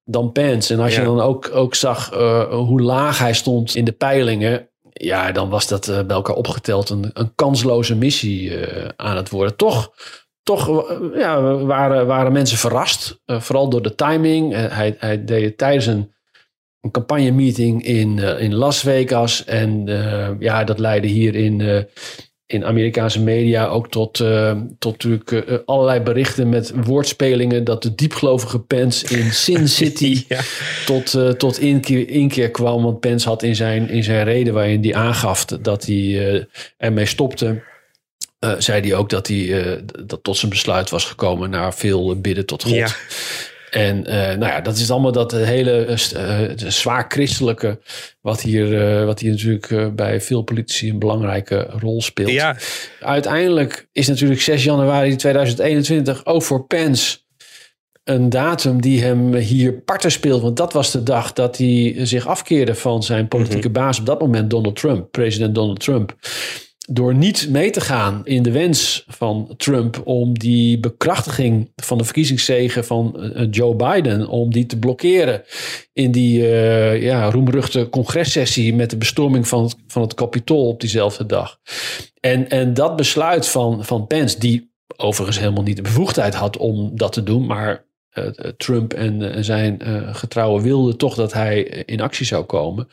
[0.03, 0.73] dan Pence.
[0.73, 0.99] En als ja.
[0.99, 4.69] je dan ook, ook zag uh, hoe laag hij stond in de peilingen.
[4.93, 8.51] Ja, dan was dat bij elkaar opgeteld een, een kansloze missie
[8.95, 9.55] aan het worden.
[9.55, 9.91] Toch
[10.47, 13.19] toch ja, waren, waren mensen verrast.
[13.25, 14.53] Uh, vooral door de timing.
[14.53, 16.12] Uh, hij, hij deed het tijdens een,
[16.81, 19.45] een campagnemeeting in, uh, in Las Vegas.
[19.45, 19.86] En
[20.39, 21.86] ja, dat leidde hier in,
[22.45, 24.23] in Amerikaanse media ook tot,
[24.79, 27.63] tot natuurlijk allerlei berichten met woordspelingen.
[27.63, 30.41] Dat de diepgelovige Pence in Sin City ja.
[30.86, 32.83] tot, tot inkeer, inkeer kwam.
[32.83, 37.66] Want Pence had in zijn, in zijn reden waarin hij aangaf dat hij ermee stopte
[38.39, 42.21] uh, zei hij ook dat hij uh, dat tot zijn besluit was gekomen naar veel
[42.21, 42.73] bidden tot God.
[42.73, 42.89] Ja.
[43.69, 45.93] En uh, nou ja, dat is allemaal dat hele
[46.56, 47.80] zwaar christelijke,
[48.21, 52.30] wat hier, wat hier natuurlijk bij veel politici een belangrijke rol speelt.
[52.30, 52.58] Ja.
[53.00, 57.17] Uiteindelijk is natuurlijk 6 januari 2021 ook voor Pence
[58.04, 60.41] een datum die hem hier parten speelt.
[60.41, 63.84] Want dat was de dag dat hij zich afkeerde van zijn politieke mm-hmm.
[63.84, 66.15] baas op dat moment, Donald Trump, president Donald Trump
[66.89, 72.04] door niet mee te gaan in de wens van Trump om die bekrachtiging van de
[72.04, 75.43] verkiezingszegen van uh, Joe Biden, om die te blokkeren
[75.93, 81.26] in die uh, ja, roemruchte congressessie met de bestorming van, van het Capitool op diezelfde
[81.26, 81.60] dag.
[82.19, 86.91] En, en dat besluit van, van Pence, die overigens helemaal niet de bevoegdheid had om
[86.95, 87.87] dat te doen, maar
[88.58, 92.88] Trump en uh, zijn getrouwen wilden toch dat hij in actie zou komen.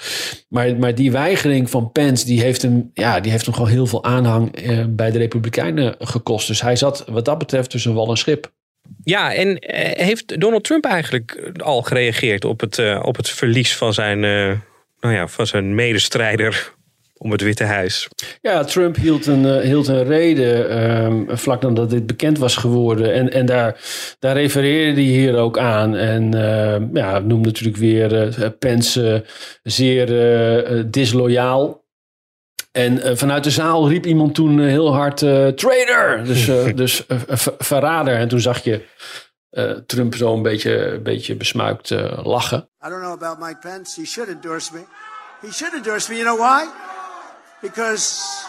[0.49, 3.87] Maar, maar die weigering van Pence, die heeft hem, ja, die heeft hem gewoon heel
[3.87, 4.51] veel aanhang
[4.97, 6.47] bij de Republikeinen gekost.
[6.47, 8.53] Dus hij zat wat dat betreft tussen wal en schip.
[9.03, 9.57] Ja, en
[10.05, 14.21] heeft Donald Trump eigenlijk al gereageerd op het, op het verlies van zijn,
[15.01, 16.75] nou ja, van zijn medestrijder
[17.25, 18.09] om het Witte Huis.
[18.41, 23.13] Ja, Trump hield een, uh, hield een reden um, vlak nadat dit bekend was geworden.
[23.15, 23.81] En, en daar,
[24.19, 25.97] daar refereerde hij hier ook aan.
[25.97, 29.25] En uh, ja, noemde natuurlijk weer uh, Pence
[29.63, 30.07] zeer
[30.91, 31.83] disloyaal.
[32.73, 35.19] En vanuit de zaal riep iemand toen heel hard
[35.57, 36.45] traitor, dus,
[36.83, 37.07] dus
[37.59, 38.15] verrader.
[38.15, 38.81] En toen zag je
[39.87, 41.91] Trump zo een beetje, een beetje besmuikt
[42.23, 42.69] lachen.
[42.87, 44.01] I don't know about Mike Pence.
[44.01, 44.85] He should endorse me.
[45.41, 46.19] He should endorse me.
[46.19, 46.94] You know why?
[47.65, 48.45] Because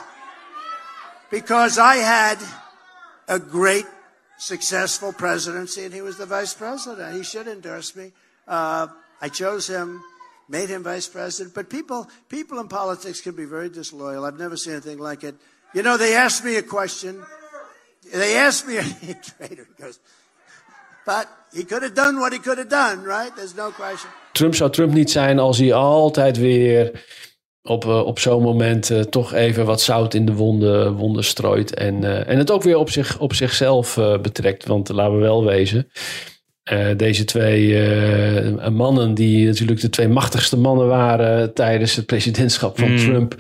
[1.32, 2.38] because I had
[3.30, 3.86] a great
[4.38, 7.15] successful presidency and he was the vice president.
[7.15, 8.12] He should endorse me.
[8.45, 8.88] Uh,
[9.21, 10.01] I chose him,
[10.49, 11.56] made him vice president.
[11.56, 14.25] But people, people in politics can be very disloyal.
[14.25, 15.36] I've never seen anything like it.
[15.73, 17.23] You know, they asked me a question.
[18.13, 19.67] They asked me, a traitor.
[19.80, 19.99] Goes,
[21.06, 23.34] but he could have done what he could have done, right?
[23.36, 24.12] There's no question.
[24.34, 27.06] Trump zou Trump niet zijn als hij altijd weer
[27.67, 31.73] op, uh, op zo'n moment uh, toch even wat zout in de wonden, wonden strooit.
[31.73, 34.65] En, uh, en het ook weer op, zich, op zichzelf betrekt.
[34.65, 35.88] Want laten we wel wezen.
[36.97, 37.80] Deze twee
[38.69, 42.97] mannen, die natuurlijk de twee machtigste mannen waren tijdens het presidentschap van Mm.
[42.97, 43.36] Trump,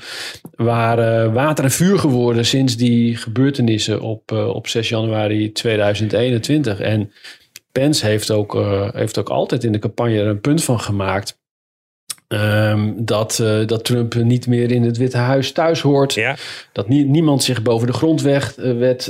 [0.51, 6.79] waren water en vuur geworden sinds die gebeurtenissen op, op 6 januari 2021.
[6.79, 7.11] En
[7.71, 8.53] Pence heeft ook,
[8.93, 11.37] heeft ook altijd in de campagne er een punt van gemaakt.
[12.27, 16.13] Um, dat, uh, dat Trump niet meer in het Witte Huis thuis hoort.
[16.13, 16.35] Ja.
[16.71, 18.57] Dat nie, niemand zich boven de grondwet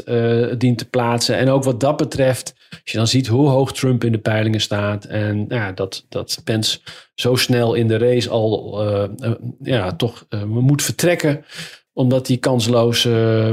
[0.06, 1.38] uh, dient te plaatsen.
[1.38, 4.62] En ook wat dat betreft, als je dan ziet hoe hoog Trump in de peilingen
[4.62, 5.06] staat.
[5.06, 6.80] En nou ja, dat, dat Pence
[7.14, 11.46] zo snel in de race al uh, ja, toch moet vertrekken.
[11.94, 13.04] Omdat hij kansloos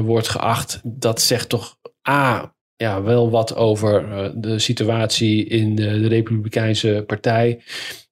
[0.01, 0.81] wordt geacht.
[0.83, 1.77] Dat zegt toch
[2.09, 7.61] A, ja, wel wat over de situatie in de, de Republikeinse Partij.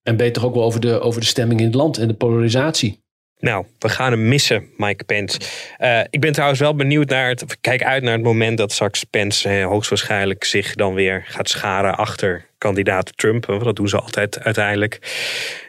[0.02, 3.00] En beter ook wel over de, over de stemming in het land en de polarisatie.
[3.40, 5.40] Nou, we gaan hem missen, Mike Pence.
[5.78, 7.60] Uh, ik ben trouwens wel benieuwd naar het.
[7.60, 11.96] Kijk uit naar het moment dat straks Pence eh, hoogstwaarschijnlijk zich dan weer gaat scharen
[11.96, 13.46] achter kandidaat Trump.
[13.46, 14.98] Want dat doen ze altijd uiteindelijk.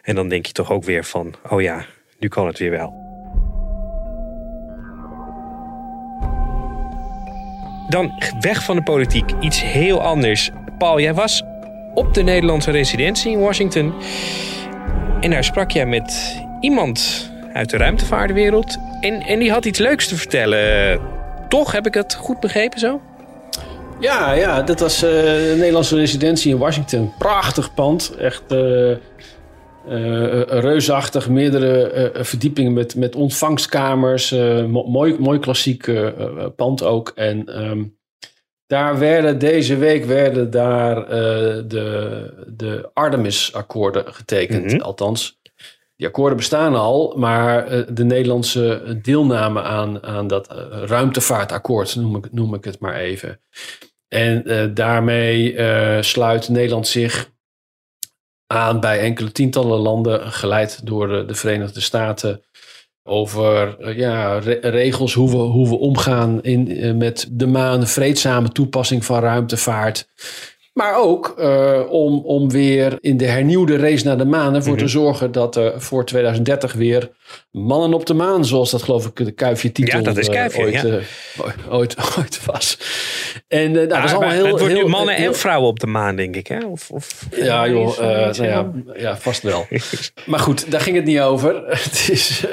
[0.02, 1.86] En dan denk je toch ook weer van: oh ja,
[2.20, 3.00] nu kan het weer wel.
[7.90, 10.50] Dan weg van de politiek, iets heel anders.
[10.78, 11.44] Paul, jij was
[11.94, 13.94] op de Nederlandse residentie in Washington.
[15.20, 18.78] En daar sprak jij met iemand uit de ruimtevaartwereld.
[19.02, 21.00] En, en die had iets leuks te vertellen.
[21.50, 23.02] Toch, heb ik het goed begrepen zo?
[24.00, 27.12] Ja, ja dat was uh, de Nederlandse residentie in Washington.
[27.18, 28.16] Prachtig pand.
[28.16, 28.96] Echt uh,
[30.48, 31.30] reusachtig.
[31.30, 34.32] Meerdere verdiepingen met, met ontvangstkamers.
[34.68, 35.92] mooi, mooi klassiek
[36.56, 37.12] pand ook.
[37.16, 37.64] En...
[37.64, 38.00] Um,
[38.72, 41.08] daar werden deze week werden daar uh,
[41.68, 44.66] de, de Artemis-akkoorden getekend.
[44.66, 44.82] Mhm.
[44.82, 45.40] Althans,
[45.96, 52.16] die akkoorden bestaan al, maar uh, de Nederlandse deelname aan, aan dat uh, ruimtevaartakkoord, noem
[52.16, 53.40] ik, noem ik het maar even.
[54.08, 55.56] En daarmee
[56.04, 57.32] sluit Nederland zich
[58.48, 62.44] aan bij enkele tientallen landen, geleid door de, de Verenigde Staten
[63.04, 67.88] over uh, ja, re regels hoe we, hoe we omgaan in, uh, met de maan,
[67.88, 70.08] vreedzame toepassing van ruimtevaart.
[70.74, 74.78] Maar ook uh, om, om weer in de hernieuwde race naar de maan ervoor mm
[74.78, 74.88] -hmm.
[74.88, 77.12] te zorgen dat er voor 2030 weer
[77.52, 80.62] mannen op de maan, zoals dat geloof ik de kuifje titel ja, dat is kuifje,
[80.62, 81.00] ooit, ja.
[81.70, 82.78] ooit, ooit, was.
[83.48, 84.46] En nou, dat is allemaal heel...
[84.46, 86.48] Het wordt heel, nu mannen heel, en vrouwen op de maan, denk ik.
[86.48, 86.66] Hè?
[86.66, 89.68] Of, of, ja, joh, nou ja, ja, vast wel.
[90.26, 91.64] maar goed, daar ging het niet over.
[91.84, 92.44] het is,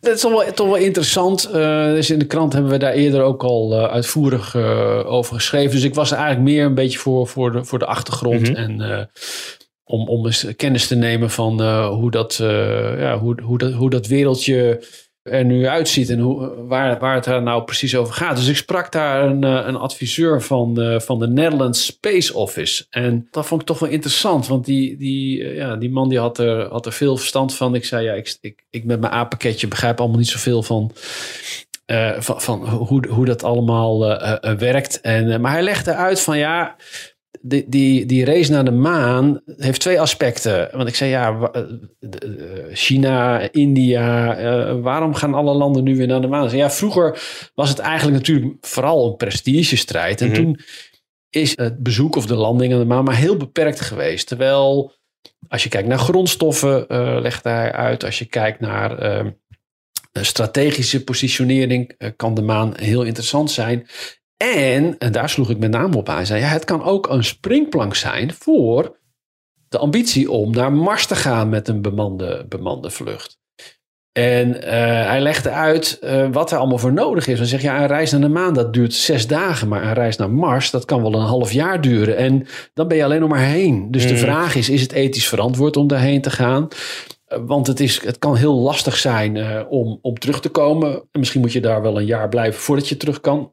[0.00, 1.48] het is toch, wel, toch wel interessant.
[1.54, 5.34] Uh, dus in de krant hebben we daar eerder ook al uh, uitvoerig uh, over
[5.34, 5.70] geschreven.
[5.70, 8.50] Dus ik was er eigenlijk meer een beetje voor, voor, de, voor de achtergrond.
[8.50, 8.50] Mhm.
[8.50, 8.90] Mm -hmm.
[8.90, 9.10] En
[9.92, 12.36] om, om eens kennis te nemen van hoe, dat,
[12.98, 14.84] ja, hoe, hoe, dat, hoe dat wereldje
[15.22, 18.36] er nu uitziet en hoe, waar, waar het er nou precies over gaat.
[18.36, 22.86] Dus ik sprak daar een, een adviseur van de, van de Netherlands Space Office.
[22.90, 26.38] En dat vond ik toch wel interessant, want die, die, ja, die man die had,
[26.38, 27.74] er, had er veel verstand van.
[27.74, 30.92] Ik zei, ja, ik, ik, ik met mijn A-pakketje begrijp allemaal niet zoveel van...
[32.18, 33.98] Van, hoe, hoe dat allemaal
[34.58, 35.00] werkt.
[35.00, 36.76] En, maar hij legde uit van ja,
[37.42, 40.68] die, die, die race naar de maan heeft twee aspecten.
[40.72, 41.50] Want ik zei ja,
[42.72, 46.56] China, India, uh, waarom gaan alle landen nu weer naar de maan?
[46.56, 47.22] Ja, vroeger
[47.54, 50.20] was het eigenlijk natuurlijk vooral een prestigestrijd.
[50.20, 50.36] En Mhm.
[50.36, 50.58] toen
[51.30, 54.26] is het bezoek of de landing aan de maan maar heel beperkt geweest.
[54.26, 54.92] Terwijl
[55.48, 58.04] als je kijkt naar grondstoffen, uh, legt hij uit.
[58.04, 59.32] Als je kijkt naar uh,
[60.12, 63.86] strategische positionering, uh, kan de maan heel interessant zijn.
[64.42, 67.08] En, en daar sloeg ik met name op aan, hij zei, ja, het kan ook
[67.08, 68.96] een springplank zijn voor
[69.68, 73.40] de ambitie om naar Mars te gaan met een bemande, bemande vlucht.
[74.12, 74.62] En uh,
[75.06, 77.38] hij legde uit uh, wat er allemaal voor nodig is.
[77.38, 79.68] Hij zegt, ja, een reis naar de maan, dat duurt zes dagen.
[79.68, 82.16] Maar een reis naar Mars, dat kan wel een half jaar duren.
[82.16, 83.90] En dan ben je alleen nog maar heen.
[83.90, 84.08] Dus mm.
[84.08, 86.68] de vraag is, is het ethisch verantwoord om daarheen te gaan?
[87.28, 90.92] Uh, want het, is, het kan heel lastig zijn om, om terug te komen.
[90.92, 93.52] En misschien moet je daar wel een jaar blijven voordat je terug kan.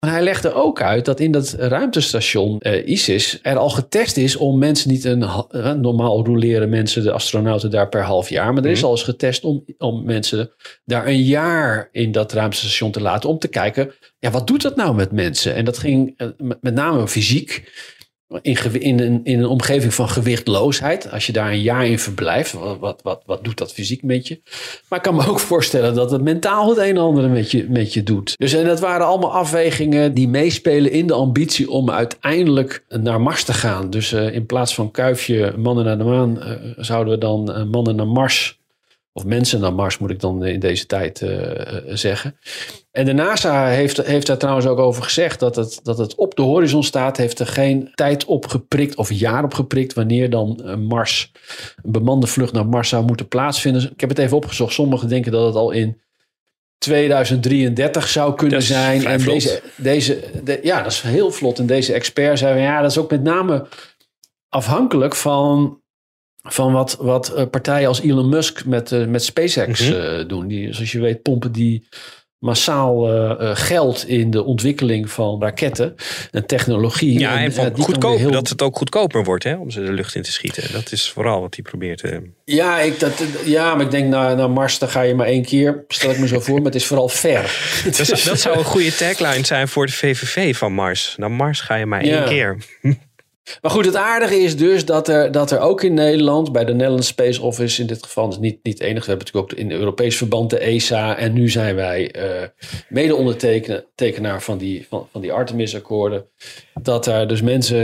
[0.00, 4.36] Maar hij legde ook uit dat in dat ruimtestation uh, ISIS er al getest is
[4.36, 8.52] om mensen niet een uh, normaal roleren mensen, de astronauten daar per half jaar.
[8.54, 8.86] Maar er is Mhm.
[8.86, 10.50] al eens getest om, om mensen
[10.84, 14.76] daar een jaar in dat ruimtestation te laten om te kijken, ja, wat doet dat
[14.76, 15.54] nou met mensen?
[15.54, 17.72] En dat ging uh, met, met name fysiek.
[18.42, 21.10] In, in, een, in een omgeving van gewichtloosheid.
[21.10, 24.40] Als je daar een jaar in verblijft, wat, wat, wat, doet dat fysiek met je?
[24.88, 27.66] Maar ik kan me ook voorstellen dat het mentaal het een en ander met je,
[27.68, 28.34] met je doet.
[28.38, 33.44] Dus en dat waren allemaal afwegingen die meespelen in de ambitie om uiteindelijk naar Mars
[33.44, 33.90] te gaan.
[33.90, 37.64] Dus uh, in plaats van kuifje mannen naar de maan, uh, zouden we dan uh,
[37.64, 38.59] mannen naar Mars
[39.12, 41.50] Of mensen naar Mars, moet ik dan in deze tijd uh,
[41.86, 42.36] zeggen.
[42.90, 46.34] En de NASA heeft, heeft daar trouwens ook over gezegd dat het, dat het op
[46.34, 47.16] de horizon staat.
[47.16, 51.32] Heeft er geen tijd op geprikt of jaar op geprikt wanneer dan Mars,
[51.82, 53.90] een bemande vlucht naar Mars zou moeten plaatsvinden.
[53.92, 54.72] Ik heb het even opgezocht.
[54.72, 56.00] Sommigen denken dat het al in
[56.78, 59.06] 2033 zou kunnen zijn.
[59.06, 60.20] En deze, deze
[60.62, 61.58] ja, dat is heel vlot.
[61.58, 63.66] En deze expert zei, ja, dat is ook met name
[64.48, 65.79] afhankelijk van,
[66.42, 70.18] van wat, wat partijen als Elon Musk met, uh, met SpaceX mm -hmm.
[70.18, 70.48] uh, doen.
[70.48, 71.88] Die, zoals je weet, pompen die
[72.40, 75.94] massaal uh, geld in de ontwikkeling van raketten
[76.30, 77.18] en technologie.
[77.18, 78.30] Ja, en, en van goedkoop, heel...
[78.30, 80.72] dat het ook goedkoper wordt hè, om ze de lucht in te schieten.
[80.72, 82.22] Dat is vooral wat hij probeert te...
[82.44, 85.44] Ja, ik, dat, ja, maar ik denk naar, naar Mars, daar ga je maar één
[85.44, 87.42] keer, stel ik me zo voor, maar het is vooral ver.
[87.84, 91.14] dat, zou, dat zou een goede tagline zijn voor de VVV van Mars.
[91.16, 92.24] Naar Mars ga je maar één Ja.
[92.24, 92.56] keer.
[93.60, 96.72] Maar goed, het aardige is dus dat er, dat er ook in Nederland, bij de
[96.72, 99.04] Netherlands Space Office in dit geval, is niet, niet het enige.
[99.04, 101.16] We hebben natuurlijk ook in Europees verband de ESA.
[101.16, 102.48] En nu zijn wij eh
[102.88, 106.26] mede-ondertekenaar van die, van, van die Artemis-akkoorden.
[106.82, 107.78] Dat er dus mensen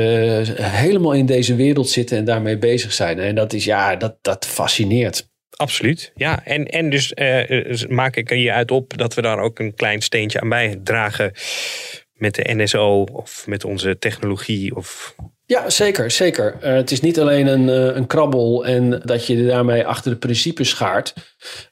[0.57, 3.19] eh, helemaal in deze wereld zitten en daarmee bezig zijn.
[3.19, 5.29] En dat is, ja, dat, dat fascineert.
[5.51, 6.45] Absoluut, ja.
[6.45, 9.75] En, en dus eh, maak ik er je uit op dat we daar ook een
[9.75, 11.33] klein steentje aan bijdragen
[12.12, 15.14] met de NSO of met onze technologie of
[15.48, 16.56] Ja, zeker, zeker.
[16.61, 20.16] Eh, het is niet alleen een, eh, een krabbel en dat je daarmee achter de
[20.16, 21.14] principes schaart.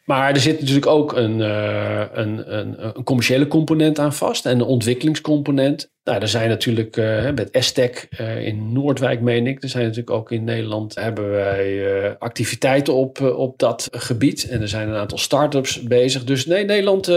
[0.05, 4.61] Maar er zit natuurlijk ook een, eh, een, een, een commerciële component aan vast en
[4.61, 5.93] een ontwikkelingscomponent.
[6.05, 6.97] Nou, er zijn natuurlijk
[7.35, 8.09] met Estec
[8.41, 9.63] in Noordwijk, meen ik.
[9.63, 14.49] Er zijn natuurlijk ook in Nederland hebben wij activiteiten op, op dat gebied.
[14.49, 16.25] En er zijn een aantal start-ups bezig.
[16.25, 17.11] Dus nee, Nederland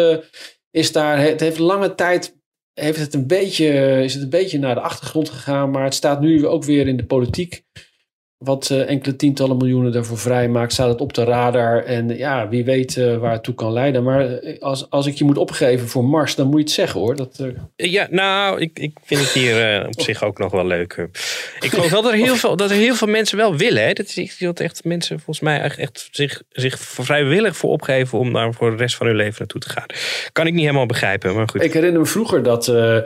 [0.72, 1.20] is daar.
[1.20, 2.37] Het heeft lange tijd
[2.80, 5.72] heeft het een beetje, is het een beetje naar de achtergrond gegaan.
[5.72, 7.64] Maar het staat nu ook weer in de politiek.
[8.38, 11.84] Wat eh, enkele tientallen miljoenen daarvoor vrijmaakt, staat het op de radar.
[11.84, 14.04] En ja, wie weet eh, waar het toe kan leiden.
[14.04, 17.00] Maar eh, als, als ik je moet opgeven voor Mars, dan moet je het zeggen
[17.00, 17.16] hoor.
[17.16, 17.40] Dat,
[17.76, 20.94] eh, Ja, nou, ik, ik vind het hier eh, op zich ook nog wel leuk.
[20.94, 21.06] eh.
[21.60, 23.84] Ik geloof wel dat er heel veel, dat er heel veel mensen wel willen.
[23.86, 23.94] Hè.
[23.94, 28.34] Dat is dat echt mensen volgens mij echt, echt zich, zich vrijwillig voor opgeven om
[28.34, 29.86] daar voor de rest van hun leven naartoe te gaan.
[30.32, 31.64] Kan ik niet helemaal begrijpen, maar goed.
[31.64, 32.98] Ik herinner me vroeger dat, eh,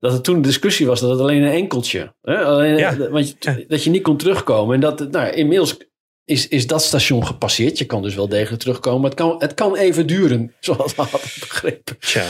[0.00, 2.14] dat er toen een discussie was dat het alleen een enkeltje.
[2.22, 2.44] Hè?
[2.44, 3.08] Alleen, Ja.
[3.10, 4.74] want je, Dat je niet kon terugkomen.
[4.74, 5.76] En dat, nou, inmiddels
[6.24, 7.78] is, is dat station gepasseerd.
[7.78, 9.00] Je kan dus wel degelijk terugkomen.
[9.00, 11.96] Maar het kan, het kan even duren, zoals we hadden begrepen.
[11.98, 12.24] Tja.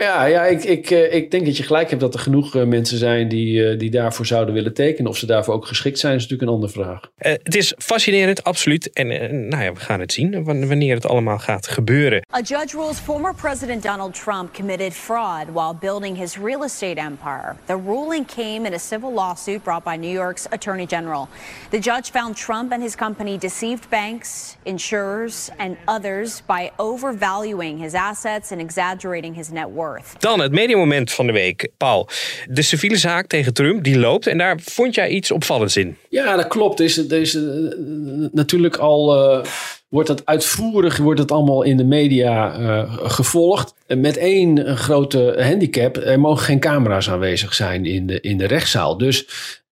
[0.00, 2.64] Ja, ja ik, ik, eh, ik denk dat je gelijk hebt dat er genoeg eh,
[2.64, 5.10] mensen zijn die, eh, die daarvoor zouden willen tekenen.
[5.10, 7.00] Of ze daarvoor ook geschikt zijn, is natuurlijk een andere vraag.
[7.16, 8.92] Eh, het is fascinerend, absoluut.
[8.92, 9.08] En
[9.48, 12.22] nou ja, we gaan het zien wan- wanneer het allemaal gaat gebeuren.
[12.34, 17.54] A judge rules former President Donald Trump committed fraud while building his real estate empire.
[17.64, 21.28] The ruling came in a civil lawsuit brought by New York's Attorney General.
[21.70, 27.94] The judge found Trump and his company deceived banks, insurers, and others by overvaluing his
[27.94, 29.89] assets and exaggerating his net worth.
[30.18, 31.68] Dan het mediamoment van de week.
[31.76, 32.08] Paul,
[32.48, 34.26] de civiele zaak tegen Trump, die loopt.
[34.26, 35.96] En daar vond jij iets opvallends in.
[36.08, 36.78] Ja, dat klopt.
[36.78, 39.50] Deze, deze, eh, natuurlijk al eh,
[39.90, 43.74] wordt dat uitvoerig, wordt het allemaal in de media eh, gevolgd.
[43.86, 48.98] Met één grote handicap, er mogen geen camera's aanwezig zijn in de, in de rechtszaal.
[48.98, 49.26] Dus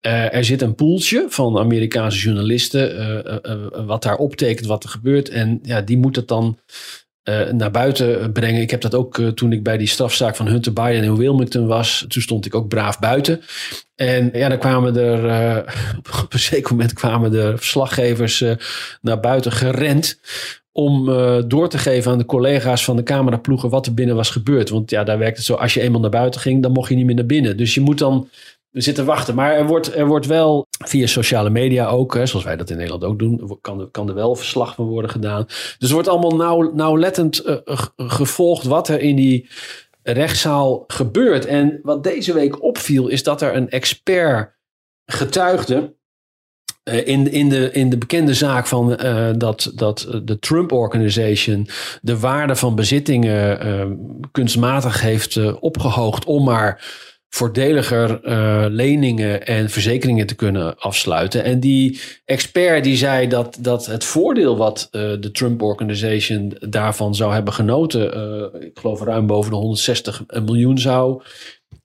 [0.05, 2.97] eh, er zit een poeltje van Amerikaanse journalisten,
[3.43, 5.29] eh, wat daar optekent wat er gebeurt.
[5.29, 6.59] En ja, die moet het dan
[7.25, 8.61] eh, naar buiten brengen.
[8.61, 11.67] Ik heb dat ook eh, toen ik bij die strafzaak van Hunter Biden in Wilmington
[11.67, 12.05] was.
[12.07, 13.41] Toen stond ik ook braaf buiten.
[13.95, 15.73] En ja, dan kwamen er eh,
[16.23, 18.43] op een zeker moment kwamen er verslaggevers
[19.01, 20.19] naar buiten gerend.
[20.71, 21.05] Om
[21.47, 24.69] door te geven aan de collega's van de cameraploegen wat er binnen was gebeurd.
[24.69, 25.53] Want ja, daar werkt het zo.
[25.53, 27.57] Als je eenmaal naar buiten ging, dan mocht je niet meer naar binnen.
[27.57, 28.29] Dus je moet dan
[28.81, 29.35] zitten wachten.
[29.35, 32.75] Maar er wordt, er wordt wel via sociale media ook, hè, zoals wij dat in
[32.75, 35.45] Nederland ook doen, kan, er- kan er wel verslag van worden gedaan.
[35.77, 39.49] Dus er wordt allemaal nauw, nauwlettend eh, g- gevolgd wat er in die
[40.03, 41.45] rechtszaal gebeurt.
[41.45, 44.55] En wat deze week opviel, is dat er een expert
[45.05, 45.93] getuigde.
[46.83, 51.67] eh, in, in, de, in de bekende zaak van eh, dat, dat de Trump Organization
[52.01, 53.85] de waarde van bezittingen eh,
[54.31, 57.03] kunstmatig heeft eh, opgehoogd om maar
[57.35, 61.43] voordeliger eh, leningen en verzekeringen te kunnen afsluiten.
[61.43, 67.15] En die expert die zei dat, dat het voordeel wat eh, de Trump Organization daarvan
[67.15, 71.21] zou hebben genoten, eh, ik geloof ruim boven de 160 miljoen zou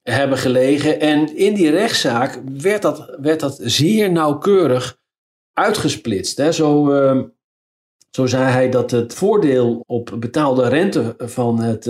[0.03, 1.01] hebben gelegen.
[1.01, 4.99] En in die rechtszaak werd dat, werd dat zeer nauwkeurig
[5.53, 6.37] uitgesplitst.
[6.37, 6.53] Hè.
[6.53, 7.21] Zo, eh,
[8.11, 11.87] zo zei hij dat het voordeel op betaalde rente van het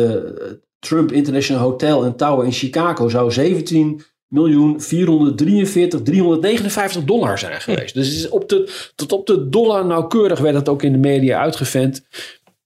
[0.80, 7.94] Trump International Hotel en Tower in Chicago zou 17 miljoen 443 359 dollar zijn geweest.
[7.94, 11.40] Dus is op de, tot op de dollar nauwkeurig werd het ook in de media
[11.40, 12.06] uitgevent.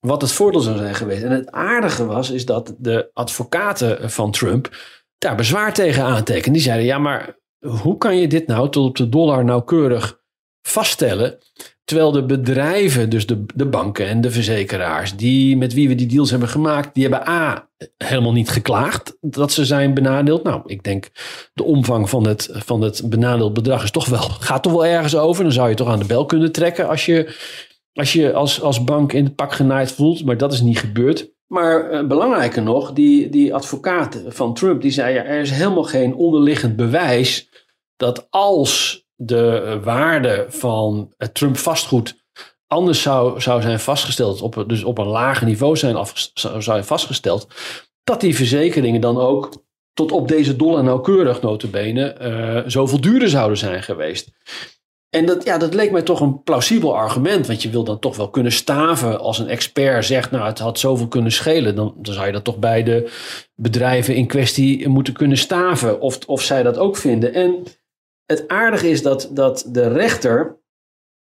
[0.01, 1.23] wat het voordeel zou zijn geweest.
[1.23, 4.77] En het aardige was, is dat de advocaten van Trump
[5.19, 6.53] daar bezwaar tegen aantekenen.
[6.53, 10.21] Die zeiden, ja, maar hoe kan je dit nou tot op de dollar nauwkeurig
[10.63, 11.39] vaststellen?
[11.85, 16.07] Terwijl de bedrijven, dus de, de banken en de verzekeraars, die, met wie we die
[16.07, 20.43] deals hebben gemaakt, die hebben A, helemaal niet geklaagd dat ze zijn benadeeld.
[20.43, 21.11] Nou, ik denk
[21.55, 25.17] de omvang van het, van het benadeeld bedrag is toch wel, gaat toch wel ergens
[25.17, 25.43] over.
[25.43, 27.37] Dan zou je toch aan de bel kunnen trekken als je
[27.95, 30.25] als, je als, als bank in het pak genaaid voelt.
[30.25, 31.33] Maar dat is niet gebeurd.
[31.47, 35.85] Maar uh, belangrijker nog, die, die advocaat van Trump, die zei ja, er is helemaal
[35.85, 37.49] geen onderliggend bewijs
[37.97, 42.23] dat als de waarde van het Trump vastgoed
[42.67, 46.85] anders zou, zou zijn vastgesteld, op, dus op een lager niveau zijn, af, zou zijn
[46.85, 47.49] vastgesteld,
[48.05, 49.63] dat die verzekeringen dan ook
[49.93, 54.31] tot op deze dollar nauwkeurig notabene uh, zoveel duurder zouden zijn geweest.
[55.11, 57.47] En dat, ja, dat leek mij toch een plausibel argument.
[57.47, 60.79] Want je wil dan toch wel kunnen staven als een expert zegt, nou het had
[60.79, 61.75] zoveel kunnen schelen.
[61.75, 63.13] Dan, dan zou je dat toch bij de
[63.55, 66.01] bedrijven in kwestie moeten kunnen staven.
[66.01, 67.35] Of, of zij dat ook vinden.
[67.35, 67.65] En
[68.27, 70.63] het aardige is dat, dat de rechter,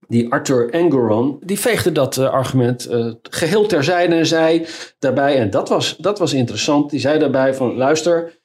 [0.08, 4.66] die Arthur Engeron, die veegde dat uh, argument uh, geheel terzijde en zei
[4.98, 8.36] daarbij, en dat was, dat was interessant, die zei daarbij van luister,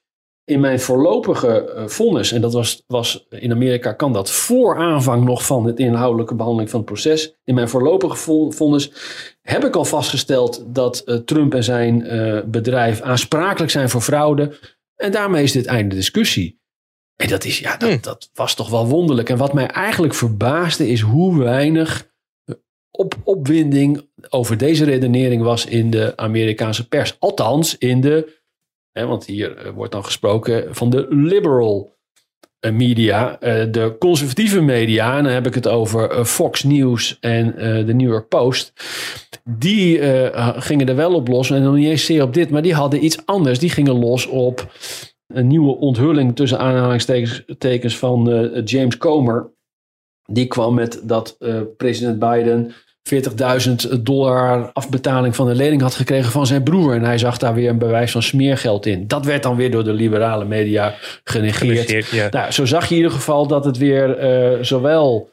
[0.46, 5.24] in mijn voorlopige uh, vonnis, en dat was, was in Amerika kan dat voor aanvang
[5.24, 8.16] nog van het inhoudelijke behandeling van het proces, in mijn voorlopige
[8.52, 8.92] vonnis
[9.42, 12.08] heb ik al vastgesteld dat Trump en zijn
[12.52, 14.60] bedrijf aansprakelijk zijn voor fraude.
[14.96, 16.63] En daarmee is dit einde discussie.
[17.16, 18.02] En dat, is, ja, dat, hmm.
[18.02, 19.30] dat was toch wel wonderlijk.
[19.30, 22.12] En wat mij eigenlijk verbaasde is hoe weinig
[22.98, 27.16] op, opwinding over deze redenering was in de Amerikaanse pers.
[27.20, 28.42] Althans, in de,
[28.92, 31.92] hè, want hier eh, wordt dan gesproken van de liberal
[32.60, 37.56] eh, media, eh, de conservatieve media, en dan heb ik het over Fox News en
[37.86, 38.74] de New York Post.
[39.44, 40.00] Die
[40.62, 43.04] gingen er wel op los, en dan niet eens zeer op dit, maar die hadden
[43.04, 43.60] iets anders.
[43.60, 44.72] Die gingen los op
[45.34, 49.52] een nieuwe onthulling tussen aanhalingstekens van uh, James Comer.
[50.26, 52.74] Die kwam met dat uh, president Biden
[53.96, 56.94] 40.000 dollar afbetaling van de lening had gekregen van zijn broer.
[56.94, 59.08] En hij zag daar weer een bewijs van smeergeld in.
[59.08, 61.90] Dat werd dan weer door de liberale media genegeerd.
[61.90, 65.30] genegeerd nou, zo zag je in ieder geval dat het weer uh, zowel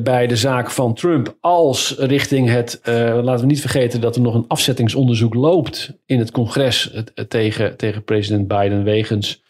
[0.00, 4.22] bij de zaak van Trump als richting het, uh, laten we niet vergeten dat er
[4.22, 9.42] nog een afzettingsonderzoek loopt in het congres tegen, tegen president Biden wegens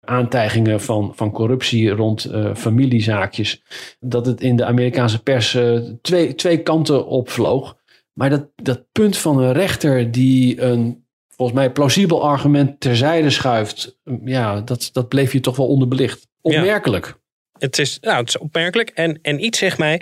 [0.00, 3.62] aantijgingen van, van corruptie rond uh, familiezaakjes.
[4.00, 7.76] Dat het in de Amerikaanse pers uh, twee, twee kanten opvloog.
[8.12, 13.98] Maar dat, dat punt van een rechter die een volgens mij plausibel argument terzijde schuift,
[14.24, 16.28] ja, dat, dat bleef je toch wel onderbelicht.
[16.40, 17.18] Opmerkelijk.
[17.58, 18.90] Het is, nou, het is opmerkelijk.
[18.94, 20.00] En, en iets zegt mij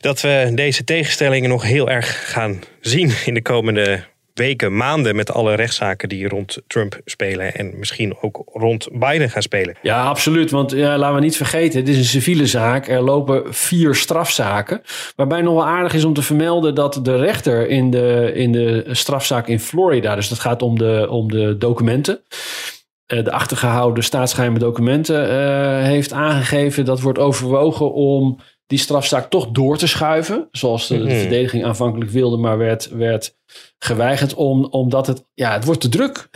[0.00, 4.04] dat we deze tegenstellingen nog heel erg gaan zien in de komende
[4.38, 9.42] weken, maanden met alle rechtszaken die rond Trump spelen en misschien ook rond Biden gaan
[9.42, 9.76] spelen.
[9.82, 10.50] Ja, absoluut.
[10.50, 12.88] Want ja, laten we niet vergeten, het is een civiele zaak.
[12.88, 14.82] Er lopen vier strafzaken.
[15.16, 18.84] Waarbij nog wel aardig is om te vermelden dat de rechter in de, in de
[18.90, 22.20] strafzaak in Florida, dus dat gaat om de, om de documenten.
[23.08, 29.48] Eh, de achtergehouden staatsgeheime documenten uh, heeft aangegeven dat wordt overwogen om die strafzaak toch
[29.50, 30.48] door te schuiven.
[30.50, 31.16] Zoals de, de mhm.
[31.16, 33.36] verdediging aanvankelijk wilde, maar werd, werd
[33.78, 34.34] geweigerd.
[34.34, 36.28] Om, omdat het, ja, het wordt te druk.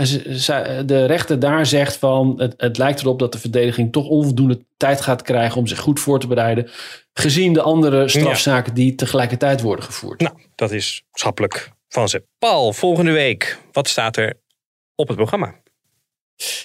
[0.87, 5.01] De rechter daar zegt van het, het lijkt erop dat de verdediging toch onvoldoende tijd
[5.01, 6.71] gaat krijgen om zich goed voor te bereiden.
[7.15, 10.21] Gezien de andere strafzaken die tegelijkertijd worden gevoerd.
[10.21, 12.25] Nou, dat is schappelijk van ze.
[12.39, 14.35] Paul, volgende week, wat staat er
[14.95, 15.61] op het programma?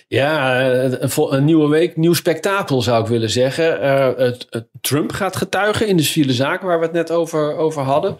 [0.07, 0.61] Ja,
[0.99, 3.83] een, nieuwe week, nieuw spektakel zou ik willen zeggen.
[3.83, 4.47] Uh, het,
[4.81, 8.17] Trump gaat getuigen in de civiele zaak waar we het net over, over hadden.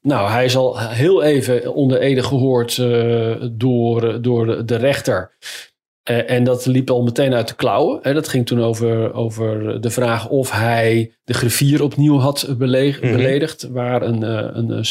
[0.00, 5.30] Nou, hij is al heel even onder Ede gehoord uh, door, door de rechter.
[6.10, 7.98] Uh, en dat liep al meteen uit de klauwen.
[8.02, 8.14] Hè.
[8.14, 13.68] Dat ging toen over, over de vraag of hij de griffier opnieuw had mm beledigd,
[13.70, 14.84] waar een, een, een,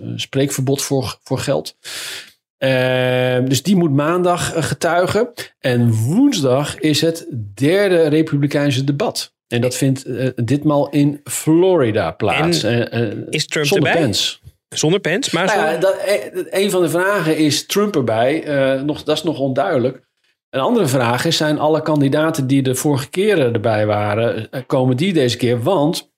[0.00, 1.76] een, spreekverbod voor, voor geldt.
[2.62, 5.32] Ehm, dus die moet maandag eh, getuigen.
[5.60, 9.34] En woensdag is het derde Republikeinse debat.
[9.48, 12.62] En dat vindt uh, ditmaal in Florida plaats.
[12.62, 14.02] En, is Trump zonder erbij?
[14.02, 14.36] Pence.
[14.68, 15.30] Zonder Pence?
[15.32, 15.96] Maar nou ja, dat,
[16.50, 18.44] een van de vragen is Trump erbij.
[18.84, 20.00] nog, dat is nog onduidelijk.
[20.50, 25.12] Een andere vraag is, zijn alle kandidaten die de vorige keren erbij waren, komen die
[25.12, 25.62] deze keer?
[25.62, 26.12] Want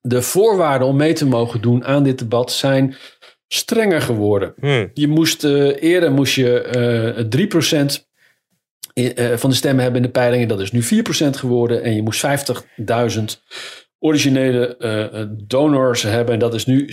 [0.00, 2.96] de voorwaarden om mee te mogen doen aan dit debat zijn
[3.48, 4.54] strenger geworden.
[4.60, 4.90] Hmm.
[4.94, 7.86] Je moest, uh, eerder moest je uh, 3%
[8.92, 10.48] in, uh, van de stemmen hebben in de peilingen.
[10.48, 10.86] Dat is nu 4%
[11.30, 11.82] geworden.
[11.82, 13.24] En je moest 50.000
[13.98, 14.76] originele
[15.30, 16.34] donors hebben.
[16.34, 16.90] En dat is nu 70.000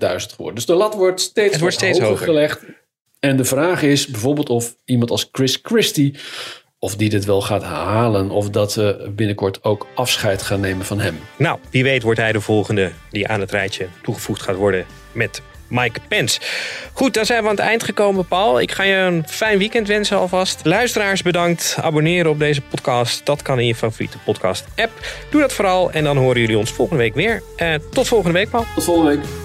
[0.00, 0.54] geworden.
[0.54, 2.64] Dus de lat wordt steeds, het wordt steeds hoger, hoger gelegd.
[3.20, 6.14] En de vraag is bijvoorbeeld of iemand als Chris Christie...
[6.78, 8.30] of die dit wel gaat halen...
[8.30, 11.18] of dat ze binnenkort ook afscheid gaan nemen van hem.
[11.36, 15.42] Nou, wie weet wordt hij de volgende die aan het rijtje toegevoegd gaat worden met
[15.68, 16.40] Mike Pence.
[16.92, 18.60] Goed, dan zijn we aan het eind gekomen, Paul.
[18.60, 20.60] Ik ga je een fijn weekend wensen alvast.
[20.62, 21.76] Luisteraars bedankt.
[21.80, 23.26] Abonneren op deze podcast.
[23.26, 24.92] Dat kan in je favoriete podcast-app.
[25.30, 27.42] Doe dat vooral en dan horen jullie ons volgende week weer.
[27.56, 28.64] Uh, tot volgende week, Paul.
[28.74, 29.43] Tot volgende week.